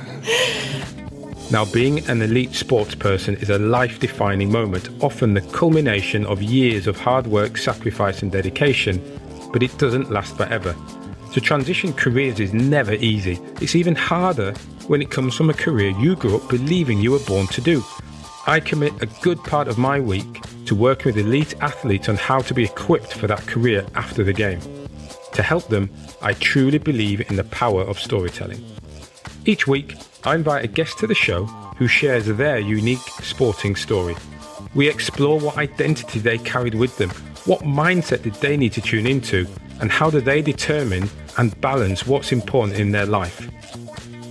Now, 1.52 1.66
being 1.66 2.08
an 2.08 2.22
elite 2.22 2.54
sports 2.54 2.96
person 2.96 3.36
is 3.36 3.50
a 3.50 3.60
life 3.60 4.00
defining 4.00 4.50
moment, 4.54 4.88
often 5.04 5.34
the 5.34 5.42
culmination 5.42 6.26
of 6.26 6.42
years 6.42 6.88
of 6.88 6.98
hard 6.98 7.28
work, 7.28 7.58
sacrifice, 7.58 8.22
and 8.22 8.32
dedication, 8.32 9.02
but 9.52 9.62
it 9.62 9.78
doesn't 9.78 10.10
last 10.10 10.38
forever. 10.38 10.74
To 11.34 11.42
transition 11.42 11.92
careers 11.92 12.40
is 12.40 12.54
never 12.54 12.94
easy. 12.94 13.38
It's 13.60 13.76
even 13.76 13.96
harder 13.96 14.54
when 14.88 15.02
it 15.02 15.12
comes 15.12 15.36
from 15.36 15.50
a 15.50 15.54
career 15.54 15.90
you 16.00 16.16
grew 16.16 16.38
up 16.38 16.48
believing 16.48 17.02
you 17.02 17.12
were 17.12 17.28
born 17.28 17.48
to 17.48 17.60
do. 17.60 17.84
I 18.48 18.62
commit 18.62 18.94
a 19.02 19.08
good 19.22 19.44
part 19.44 19.68
of 19.68 19.78
my 19.78 20.00
week 20.00 20.42
to 20.72 20.76
working 20.76 21.14
with 21.14 21.26
elite 21.26 21.54
athletes 21.60 22.08
on 22.08 22.16
how 22.16 22.40
to 22.40 22.54
be 22.54 22.64
equipped 22.64 23.12
for 23.12 23.28
that 23.28 23.46
career 23.46 23.86
after 23.94 24.24
the 24.24 24.32
game. 24.32 24.62
To 25.34 25.44
help 25.44 25.68
them, 25.68 25.90
I 26.22 26.32
truly 26.32 26.78
believe 26.78 27.30
in 27.30 27.36
the 27.36 27.44
power 27.44 27.82
of 27.82 28.00
storytelling. 28.00 28.64
Each 29.46 29.68
week, 29.68 29.98
I 30.24 30.34
invite 30.34 30.64
a 30.64 30.70
guest 30.70 30.98
to 31.00 31.08
the 31.08 31.14
show 31.14 31.44
who 31.76 31.90
shares 31.90 32.26
their 32.26 32.58
unique 32.58 33.06
sporting 33.22 33.76
story. 33.76 34.16
We 34.74 34.88
explore 34.88 35.42
what 35.42 35.58
identity 35.58 36.20
they 36.20 36.38
carried 36.38 36.76
with 36.76 36.98
them, 36.98 37.10
what 37.44 37.64
mindset 37.64 38.24
did 38.24 38.36
they 38.36 38.56
need 38.56 38.72
to 38.72 38.82
tune 38.82 39.08
into, 39.08 39.46
and 39.82 39.92
how 39.92 40.10
do 40.10 40.22
they 40.22 40.42
determine 40.42 41.10
and 41.38 41.60
balance 41.60 42.08
what's 42.08 42.32
important 42.32 42.80
in 42.80 42.92
their 42.92 43.06
life. 43.06 43.46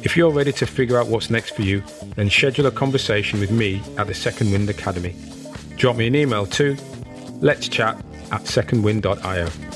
If 0.02 0.16
you're 0.16 0.32
ready 0.32 0.52
to 0.52 0.64
figure 0.64 0.96
out 0.96 1.08
what's 1.08 1.28
next 1.28 1.50
for 1.50 1.60
you, 1.60 1.82
then 2.16 2.30
schedule 2.30 2.64
a 2.64 2.70
conversation 2.70 3.40
with 3.40 3.50
me 3.50 3.82
at 3.98 4.06
the 4.06 4.14
Second 4.14 4.52
Wind 4.52 4.70
Academy. 4.70 5.14
Drop 5.80 5.96
me 5.96 6.08
an 6.08 6.14
email 6.14 6.44
to 6.44 6.76
let's 7.40 7.66
chat 7.66 7.96
at 8.30 8.42
secondwind.io. 8.42 9.69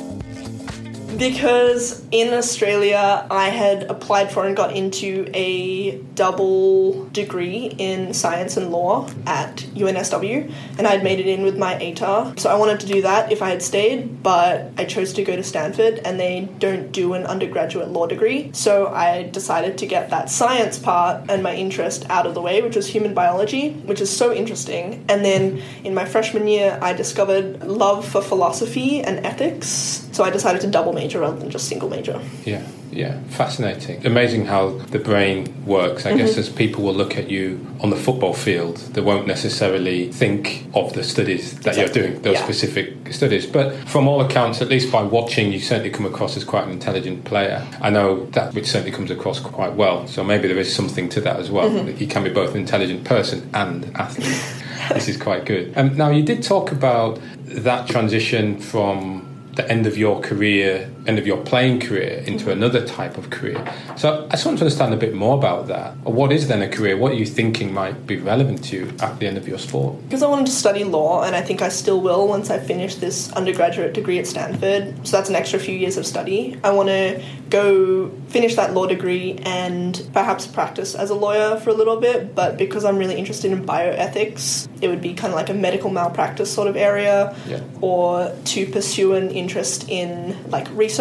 Because 1.18 2.04
in 2.11 2.35
Australia, 2.35 3.26
I 3.30 3.50
had 3.50 3.85
applied 3.85 4.33
for 4.33 4.47
and 4.47 4.56
got 4.56 4.75
into 4.75 5.30
a 5.33 5.99
double 6.14 7.04
degree 7.11 7.73
in 7.78 8.12
science 8.12 8.56
and 8.56 8.71
law 8.71 9.09
at 9.26 9.59
UNSW, 9.75 10.52
and 10.76 10.87
I'd 10.87 11.04
made 11.04 11.21
it 11.21 11.26
in 11.26 11.42
with 11.42 11.56
my 11.56 11.75
ATAR. 11.75 12.38
So 12.38 12.50
I 12.50 12.56
wanted 12.56 12.80
to 12.80 12.87
do 12.87 13.02
that 13.02 13.30
if 13.30 13.42
I 13.42 13.50
had 13.50 13.62
stayed, 13.62 14.23
but 14.23 14.73
I 14.76 14.85
chose 14.85 15.12
to 15.14 15.23
go 15.23 15.37
to 15.37 15.42
Stanford, 15.42 16.00
and 16.04 16.18
they 16.18 16.49
don't 16.59 16.90
do 16.90 17.14
an 17.14 17.25
undergraduate 17.25 17.88
law 17.88 18.06
degree. 18.06 18.50
So 18.52 18.88
I 18.88 19.25
decided 19.25 19.78
to 19.78 19.87
get 19.87 20.11
that 20.11 20.30
science 20.30 20.78
part 20.78 21.30
and 21.30 21.42
my 21.42 21.54
interest 21.54 22.06
out 22.11 22.26
of 22.26 22.35
the 22.35 22.42
way, 22.42 22.61
which 22.61 22.76
was 22.76 22.88
human 22.88 23.14
biology, 23.14 23.73
which 23.85 24.00
is 24.00 24.14
so 24.14 24.33
interesting. 24.33 25.04
And 25.09 25.25
then 25.25 25.62
in 25.85 25.94
my 25.94 26.06
freshman 26.06 26.49
year, 26.49 26.78
I 26.83 26.92
discovered 26.92 27.62
love 27.64 28.06
for 28.06 28.21
philosophy 28.21 29.00
and 29.00 29.25
ethics. 29.25 30.09
So 30.12 30.25
I 30.25 30.30
decided 30.30 30.61
to 30.62 30.68
double 30.68 30.92
major 30.92 31.03
rather 31.12 31.38
than 31.38 31.50
just 31.50 31.68
single 31.68 31.88
major. 31.88 32.20
Yeah, 32.44 32.66
yeah, 32.90 33.20
fascinating. 33.28 34.06
Amazing 34.06 34.46
how 34.46 34.70
the 34.90 34.99
brain 34.99 35.64
works. 35.66 36.06
I 36.06 36.16
guess 36.16 36.37
as 36.38 36.49
people 36.49 36.82
will 36.84 36.94
look 36.94 37.16
at 37.16 37.28
you 37.30 37.64
on 37.80 37.90
the 37.90 37.96
football 37.96 38.32
field, 38.34 38.76
they 38.94 39.00
won't 39.00 39.26
necessarily 39.26 40.11
think 40.12 40.66
of 40.75 40.92
the 40.94 41.04
studies 41.04 41.58
that 41.61 41.76
you're 41.76 41.88
doing, 41.88 42.23
those 42.23 42.34
Yeah. 42.34 42.44
specific 42.44 43.12
studies. 43.12 43.46
But 43.46 43.75
from 43.88 44.08
all 44.08 44.20
accounts, 44.20 44.62
at 44.62 44.68
least 44.68 44.90
by 44.90 45.02
watching, 45.02 45.52
you 45.52 45.58
certainly 45.61 45.90
come 45.90 46.06
across 46.06 46.37
as 46.37 46.44
quite 46.44 46.64
an 46.64 46.70
intelligent 46.70 47.25
player. 47.25 47.62
I 47.80 47.90
know 47.90 48.26
that 48.32 48.54
which 48.54 48.66
certainly 48.66 48.92
comes 48.92 49.11
across 49.11 49.40
quite 49.40 49.75
well. 49.75 50.06
So 50.06 50.25
maybe 50.25 50.49
there 50.49 50.58
is 50.58 50.75
something 50.75 51.08
to 51.11 51.20
that 51.23 51.38
as 51.40 51.50
well. 51.50 51.68
that 51.70 52.00
You 52.00 52.06
can 52.06 52.25
be 52.25 52.30
both 52.30 52.52
an 52.54 52.61
intelligent 52.61 53.04
person 53.04 53.49
and 53.52 53.90
athlete. 53.96 54.40
this 54.94 55.08
is 55.08 55.16
quite 55.16 55.44
good. 55.44 55.73
Um, 55.76 55.96
now, 55.96 56.11
you 56.11 56.23
did 56.23 56.42
talk 56.42 56.70
about 56.73 57.18
that 57.46 57.87
transition 57.88 58.58
from 58.58 59.26
the 59.56 59.70
end 59.70 59.87
of 59.87 59.96
your 59.96 60.20
career, 60.20 60.90
end 61.06 61.18
of 61.18 61.26
your 61.26 61.37
playing 61.38 61.80
career, 61.80 62.23
into 62.26 62.44
mm-hmm. 62.44 62.62
another 62.62 62.87
type 62.87 63.18
of 63.18 63.30
career. 63.30 63.62
So 63.96 64.26
I 64.28 64.32
just 64.32 64.46
want 64.46 64.58
to 64.58 64.64
understand 64.64 64.94
a 64.94 64.96
bit 64.96 65.14
more 65.14 65.37
about 65.37 65.66
that. 65.68 65.96
What 65.99 66.32
is 66.32 66.49
then 66.49 66.62
a 66.62 66.68
career? 66.68 66.96
What 66.96 67.12
are 67.12 67.16
you 67.16 67.26
thinking 67.26 67.73
might 67.73 68.06
be 68.06 68.16
relevant 68.16 68.64
to 68.64 68.76
you 68.76 68.92
at 69.00 69.18
the 69.18 69.26
end 69.26 69.37
of 69.37 69.46
your 69.46 69.58
sport? 69.58 70.02
Because 70.04 70.23
I 70.23 70.28
wanted 70.28 70.46
to 70.46 70.52
study 70.52 70.84
law, 70.84 71.23
and 71.23 71.37
I 71.37 71.42
think 71.42 71.61
I 71.62 71.68
still 71.68 72.00
will 72.00 72.26
once 72.26 72.50
I 72.50 72.58
finish 72.58 72.96
this 72.96 73.30
undergraduate 73.32 73.92
degree 73.92 74.18
at 74.18 74.26
Stanford. 74.26 75.06
So 75.06 75.16
that's 75.16 75.28
an 75.28 75.37
extra 75.37 75.58
few 75.58 75.76
years 75.76 75.96
of 75.96 76.06
study. 76.06 76.58
I 76.64 76.70
want 76.70 76.88
to 76.88 77.23
go 77.50 78.11
finish 78.28 78.56
that 78.56 78.73
law 78.73 78.87
degree 78.87 79.38
and 79.44 80.08
perhaps 80.12 80.46
practice 80.46 80.94
as 80.94 81.11
a 81.11 81.14
lawyer 81.14 81.61
for 81.61 81.70
a 81.70 81.75
little 81.75 82.00
bit. 82.00 82.34
But 82.34 82.56
because 82.56 82.84
I'm 82.84 82.96
really 82.96 83.16
interested 83.16 83.52
in 83.52 83.64
bioethics, 83.64 84.68
it 84.80 84.88
would 84.88 85.02
be 85.02 85.12
kind 85.14 85.32
of 85.32 85.37
like 85.37 85.50
a 85.50 85.54
medical 85.54 85.90
malpractice 85.90 86.52
sort 86.52 86.66
of 86.66 86.76
area, 86.76 87.37
Yeah. 87.46 87.61
or 87.80 88.34
to 88.46 88.66
pursue 88.66 89.12
an 89.14 89.30
interest 89.30 89.88
in 89.88 90.37
like 90.50 90.66
research 90.70 90.93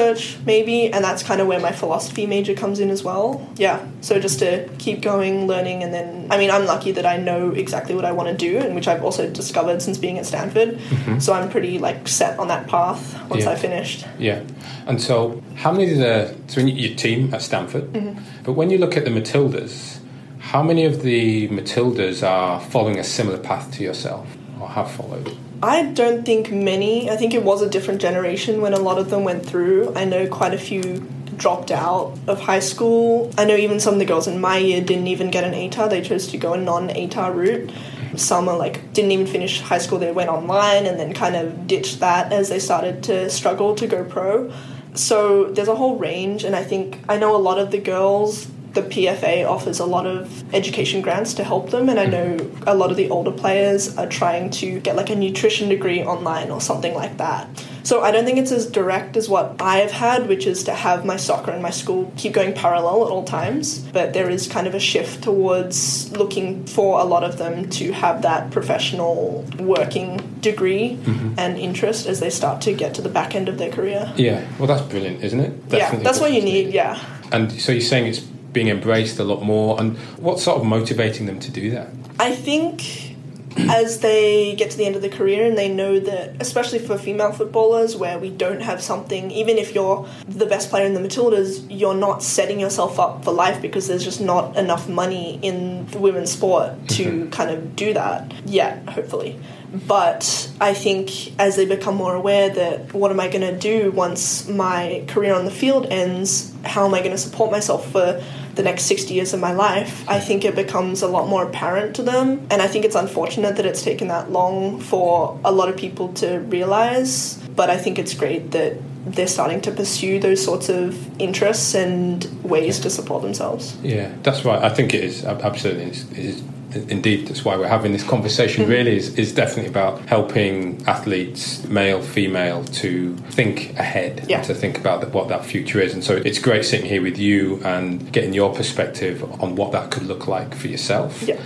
maybe. 0.45 0.91
And 0.91 1.03
that's 1.03 1.23
kind 1.23 1.41
of 1.41 1.47
where 1.47 1.59
my 1.59 1.71
philosophy 1.71 2.25
major 2.25 2.53
comes 2.53 2.79
in 2.79 2.89
as 2.89 3.03
well. 3.03 3.47
Yeah. 3.55 3.85
So 4.01 4.19
just 4.19 4.39
to 4.39 4.69
keep 4.77 5.01
going, 5.01 5.47
learning, 5.47 5.83
and 5.83 5.93
then 5.93 6.27
I 6.29 6.37
mean, 6.37 6.51
I'm 6.51 6.65
lucky 6.65 6.91
that 6.93 7.05
I 7.05 7.17
know 7.17 7.51
exactly 7.51 7.95
what 7.95 8.05
I 8.05 8.11
want 8.11 8.29
to 8.29 8.35
do, 8.35 8.57
and 8.57 8.75
which 8.75 8.87
I've 8.87 9.03
also 9.03 9.29
discovered 9.29 9.81
since 9.81 9.97
being 9.97 10.17
at 10.17 10.25
Stanford. 10.25 10.77
Mm-hmm. 10.77 11.19
So 11.19 11.33
I'm 11.33 11.49
pretty 11.49 11.79
like 11.79 12.07
set 12.07 12.39
on 12.39 12.47
that 12.47 12.67
path 12.67 13.29
once 13.29 13.43
Yeah. 13.43 13.51
I 13.51 13.55
finished. 13.55 14.05
Yeah. 14.19 14.43
And 14.87 15.01
so, 15.01 15.41
how 15.55 15.71
many 15.71 15.91
of 15.93 15.97
the 15.99 16.35
so 16.47 16.61
your 16.61 16.95
team 16.95 17.33
at 17.33 17.41
Stanford? 17.41 17.85
Mm-hmm. 17.93 18.43
But 18.43 18.53
when 18.53 18.69
you 18.69 18.77
look 18.77 18.97
at 18.97 19.05
the 19.05 19.11
Matildas, 19.11 19.99
how 20.39 20.61
many 20.61 20.85
of 20.85 21.03
the 21.03 21.47
Matildas 21.49 22.27
are 22.27 22.59
following 22.59 22.99
a 22.99 23.03
similar 23.03 23.37
path 23.37 23.71
to 23.75 23.83
yourself, 23.83 24.27
or 24.59 24.67
have 24.67 24.91
followed? 24.91 25.37
I 25.63 25.83
don't 25.83 26.25
think 26.25 26.51
many. 26.51 27.09
I 27.09 27.15
think 27.15 27.33
it 27.33 27.41
was 27.41 27.61
a 27.61 27.69
different 27.69 28.01
generation 28.01 28.59
when 28.59 28.73
a 28.73 28.79
lot 28.79 28.97
of 28.97 29.09
them 29.09 29.23
went 29.23 29.45
through. 29.45 29.93
I 29.95 30.03
know 30.03 30.27
quite 30.27 30.53
a 30.53 30.57
few 30.57 31.07
dropped 31.37 31.71
out 31.71 32.19
of 32.27 32.41
high 32.41 32.59
school. 32.59 33.31
I 33.37 33.45
know 33.45 33.55
even 33.55 33.79
some 33.79 33.93
of 33.93 33.99
the 33.99 34.05
girls 34.05 34.27
in 34.27 34.41
my 34.41 34.57
year 34.57 34.81
didn't 34.81 35.07
even 35.07 35.31
get 35.31 35.45
an 35.45 35.53
ATAR. 35.53 35.89
They 35.89 36.01
chose 36.01 36.27
to 36.27 36.37
go 36.37 36.51
a 36.51 36.57
non-ATAR 36.57 37.33
route. 37.33 37.71
Some 38.17 38.49
are 38.49 38.57
like 38.57 38.91
didn't 38.91 39.11
even 39.11 39.25
finish 39.25 39.61
high 39.61 39.77
school. 39.77 39.99
They 39.99 40.11
went 40.11 40.29
online 40.29 40.85
and 40.85 40.99
then 40.99 41.13
kind 41.13 41.37
of 41.37 41.65
ditched 41.65 42.01
that 42.01 42.33
as 42.33 42.49
they 42.49 42.59
started 42.59 43.01
to 43.03 43.29
struggle 43.29 43.73
to 43.75 43.87
go 43.87 44.03
pro. 44.03 44.51
So 44.95 45.45
there's 45.45 45.69
a 45.69 45.75
whole 45.75 45.95
range, 45.95 46.43
and 46.43 46.57
I 46.57 46.63
think 46.63 46.99
I 47.07 47.17
know 47.17 47.35
a 47.35 47.39
lot 47.39 47.57
of 47.57 47.71
the 47.71 47.79
girls 47.79 48.47
the 48.73 48.81
PFA 48.81 49.47
offers 49.47 49.79
a 49.79 49.85
lot 49.85 50.05
of 50.07 50.53
education 50.53 51.01
grants 51.01 51.33
to 51.35 51.43
help 51.43 51.69
them, 51.69 51.89
and 51.89 51.99
I 51.99 52.05
know 52.05 52.37
a 52.65 52.75
lot 52.75 52.89
of 52.91 52.97
the 52.97 53.09
older 53.09 53.31
players 53.31 53.95
are 53.97 54.07
trying 54.07 54.49
to 54.51 54.79
get 54.79 54.95
like 54.95 55.09
a 55.09 55.15
nutrition 55.15 55.69
degree 55.69 56.03
online 56.03 56.49
or 56.49 56.59
something 56.59 56.93
like 56.93 57.17
that. 57.17 57.47
So 57.83 58.01
I 58.01 58.11
don't 58.11 58.23
think 58.23 58.37
it's 58.37 58.51
as 58.51 58.65
direct 58.65 59.17
as 59.17 59.27
what 59.27 59.61
I've 59.61 59.91
had, 59.91 60.27
which 60.27 60.47
is 60.47 60.63
to 60.63 60.73
have 60.73 61.05
my 61.05 61.17
soccer 61.17 61.51
and 61.51 61.61
my 61.61 61.69
school 61.69 62.11
keep 62.15 62.33
going 62.33 62.53
parallel 62.53 63.05
at 63.05 63.11
all 63.11 63.25
times. 63.25 63.79
But 63.79 64.13
there 64.13 64.29
is 64.29 64.47
kind 64.47 64.67
of 64.67 64.73
a 64.73 64.79
shift 64.79 65.23
towards 65.23 66.09
looking 66.13 66.65
for 66.65 66.99
a 67.01 67.03
lot 67.03 67.23
of 67.23 67.37
them 67.37 67.69
to 67.71 67.91
have 67.91 68.21
that 68.21 68.51
professional 68.51 69.45
working 69.59 70.17
degree 70.39 70.97
mm-hmm. 71.01 71.33
and 71.37 71.57
interest 71.57 72.07
as 72.07 72.21
they 72.21 72.29
start 72.29 72.61
to 72.61 72.73
get 72.73 72.93
to 72.95 73.01
the 73.01 73.09
back 73.09 73.35
end 73.35 73.49
of 73.49 73.57
their 73.57 73.71
career. 73.71 74.11
Yeah. 74.15 74.47
Well, 74.57 74.67
that's 74.67 74.83
brilliant, 74.83 75.21
isn't 75.21 75.39
it? 75.39 75.53
yeah, 75.69 75.93
that's 75.97 76.21
what 76.21 76.31
you 76.31 76.41
need. 76.41 76.73
Yeah. 76.73 77.03
And 77.33 77.51
so 77.51 77.71
you're 77.73 77.81
saying 77.81 78.07
it's 78.07 78.21
being 78.53 78.69
embraced 78.69 79.19
a 79.19 79.23
lot 79.23 79.43
more, 79.43 79.79
and 79.79 79.97
what's 80.17 80.43
sort 80.43 80.59
of 80.59 80.65
motivating 80.65 81.25
them 81.25 81.39
to 81.39 81.51
do 81.51 81.71
that? 81.71 81.89
I 82.19 82.35
think 82.35 83.13
as 83.57 83.99
they 83.99 84.55
get 84.55 84.71
to 84.71 84.77
the 84.77 84.85
end 84.85 84.95
of 84.95 85.01
their 85.01 85.11
career 85.11 85.45
and 85.45 85.57
they 85.57 85.69
know 85.69 85.99
that, 85.99 86.35
especially 86.39 86.79
for 86.79 86.97
female 86.97 87.31
footballers, 87.31 87.95
where 87.95 88.17
we 88.19 88.29
don't 88.29 88.61
have 88.61 88.81
something, 88.81 89.31
even 89.31 89.57
if 89.57 89.73
you're 89.73 90.07
the 90.27 90.45
best 90.45 90.69
player 90.69 90.85
in 90.85 90.93
the 90.93 90.99
Matildas, 90.99 91.65
you're 91.69 91.95
not 91.95 92.23
setting 92.23 92.59
yourself 92.59 92.99
up 92.99 93.23
for 93.23 93.31
life 93.31 93.61
because 93.61 93.87
there's 93.87 94.03
just 94.03 94.21
not 94.21 94.57
enough 94.57 94.87
money 94.87 95.39
in 95.41 95.85
the 95.87 95.99
women's 95.99 96.31
sport 96.31 96.71
to 96.89 97.05
mm-hmm. 97.05 97.29
kind 97.29 97.51
of 97.51 97.75
do 97.75 97.93
that 97.93 98.31
yet, 98.45 98.87
hopefully. 98.89 99.39
But 99.87 100.51
I 100.61 100.75
think 100.75 101.39
as 101.39 101.55
they 101.55 101.65
become 101.65 101.95
more 101.95 102.13
aware 102.13 102.49
that 102.49 102.93
what 102.93 103.09
am 103.09 103.19
I 103.19 103.27
going 103.27 103.41
to 103.41 103.57
do 103.57 103.89
once 103.91 104.47
my 104.47 105.03
career 105.07 105.33
on 105.33 105.45
the 105.45 105.51
field 105.51 105.87
ends, 105.87 106.53
how 106.63 106.85
am 106.85 106.93
I 106.93 106.99
going 106.99 107.11
to 107.11 107.17
support 107.17 107.51
myself 107.51 107.91
for 107.91 108.23
the 108.55 108.63
next 108.63 108.83
60 108.83 109.13
years 109.13 109.33
of 109.33 109.39
my 109.39 109.51
life, 109.51 110.07
I 110.07 110.19
think 110.19 110.45
it 110.45 110.55
becomes 110.55 111.01
a 111.01 111.07
lot 111.07 111.27
more 111.27 111.43
apparent 111.43 111.95
to 111.95 112.03
them. 112.03 112.45
And 112.51 112.61
I 112.61 112.67
think 112.67 112.85
it's 112.85 112.95
unfortunate 112.95 113.55
that 113.55 113.65
it's 113.65 113.81
taken 113.81 114.07
that 114.09 114.31
long 114.31 114.79
for 114.79 115.39
a 115.43 115.51
lot 115.51 115.69
of 115.69 115.77
people 115.77 116.13
to 116.13 116.39
realize. 116.39 117.37
But 117.55 117.69
I 117.69 117.77
think 117.77 117.97
it's 117.99 118.13
great 118.13 118.51
that 118.51 118.77
they're 119.05 119.27
starting 119.27 119.61
to 119.61 119.71
pursue 119.71 120.19
those 120.19 120.43
sorts 120.43 120.69
of 120.69 121.21
interests 121.21 121.75
and 121.75 122.23
ways 122.43 122.79
to 122.81 122.89
support 122.89 123.21
themselves. 123.21 123.77
Yeah, 123.81 124.13
that's 124.23 124.45
right. 124.45 124.61
I 124.61 124.69
think 124.69 124.93
it 124.93 125.03
is 125.03 125.25
absolutely. 125.25 125.85
It 125.85 126.25
is, 126.25 126.43
indeed 126.75 127.27
that's 127.27 127.43
why 127.45 127.55
we're 127.55 127.67
having 127.67 127.91
this 127.91 128.03
conversation 128.03 128.63
mm-hmm. 128.63 128.71
really 128.71 128.97
is, 128.97 129.17
is 129.17 129.33
definitely 129.33 129.69
about 129.69 129.99
helping 130.07 130.83
athletes 130.87 131.63
male 131.67 132.01
female 132.01 132.63
to 132.65 133.15
think 133.31 133.77
ahead 133.77 134.25
yeah. 134.29 134.41
to 134.41 134.53
think 134.53 134.77
about 134.77 135.07
what 135.13 135.27
that 135.27 135.45
future 135.45 135.79
is 135.79 135.93
and 135.93 136.03
so 136.03 136.15
it's 136.25 136.39
great 136.39 136.65
sitting 136.65 136.85
here 136.85 137.01
with 137.01 137.17
you 137.17 137.61
and 137.63 138.11
getting 138.11 138.33
your 138.33 138.53
perspective 138.53 139.23
on 139.41 139.55
what 139.55 139.71
that 139.71 139.91
could 139.91 140.03
look 140.03 140.27
like 140.27 140.53
for 140.55 140.67
yourself 140.67 141.23
yeah. 141.23 141.39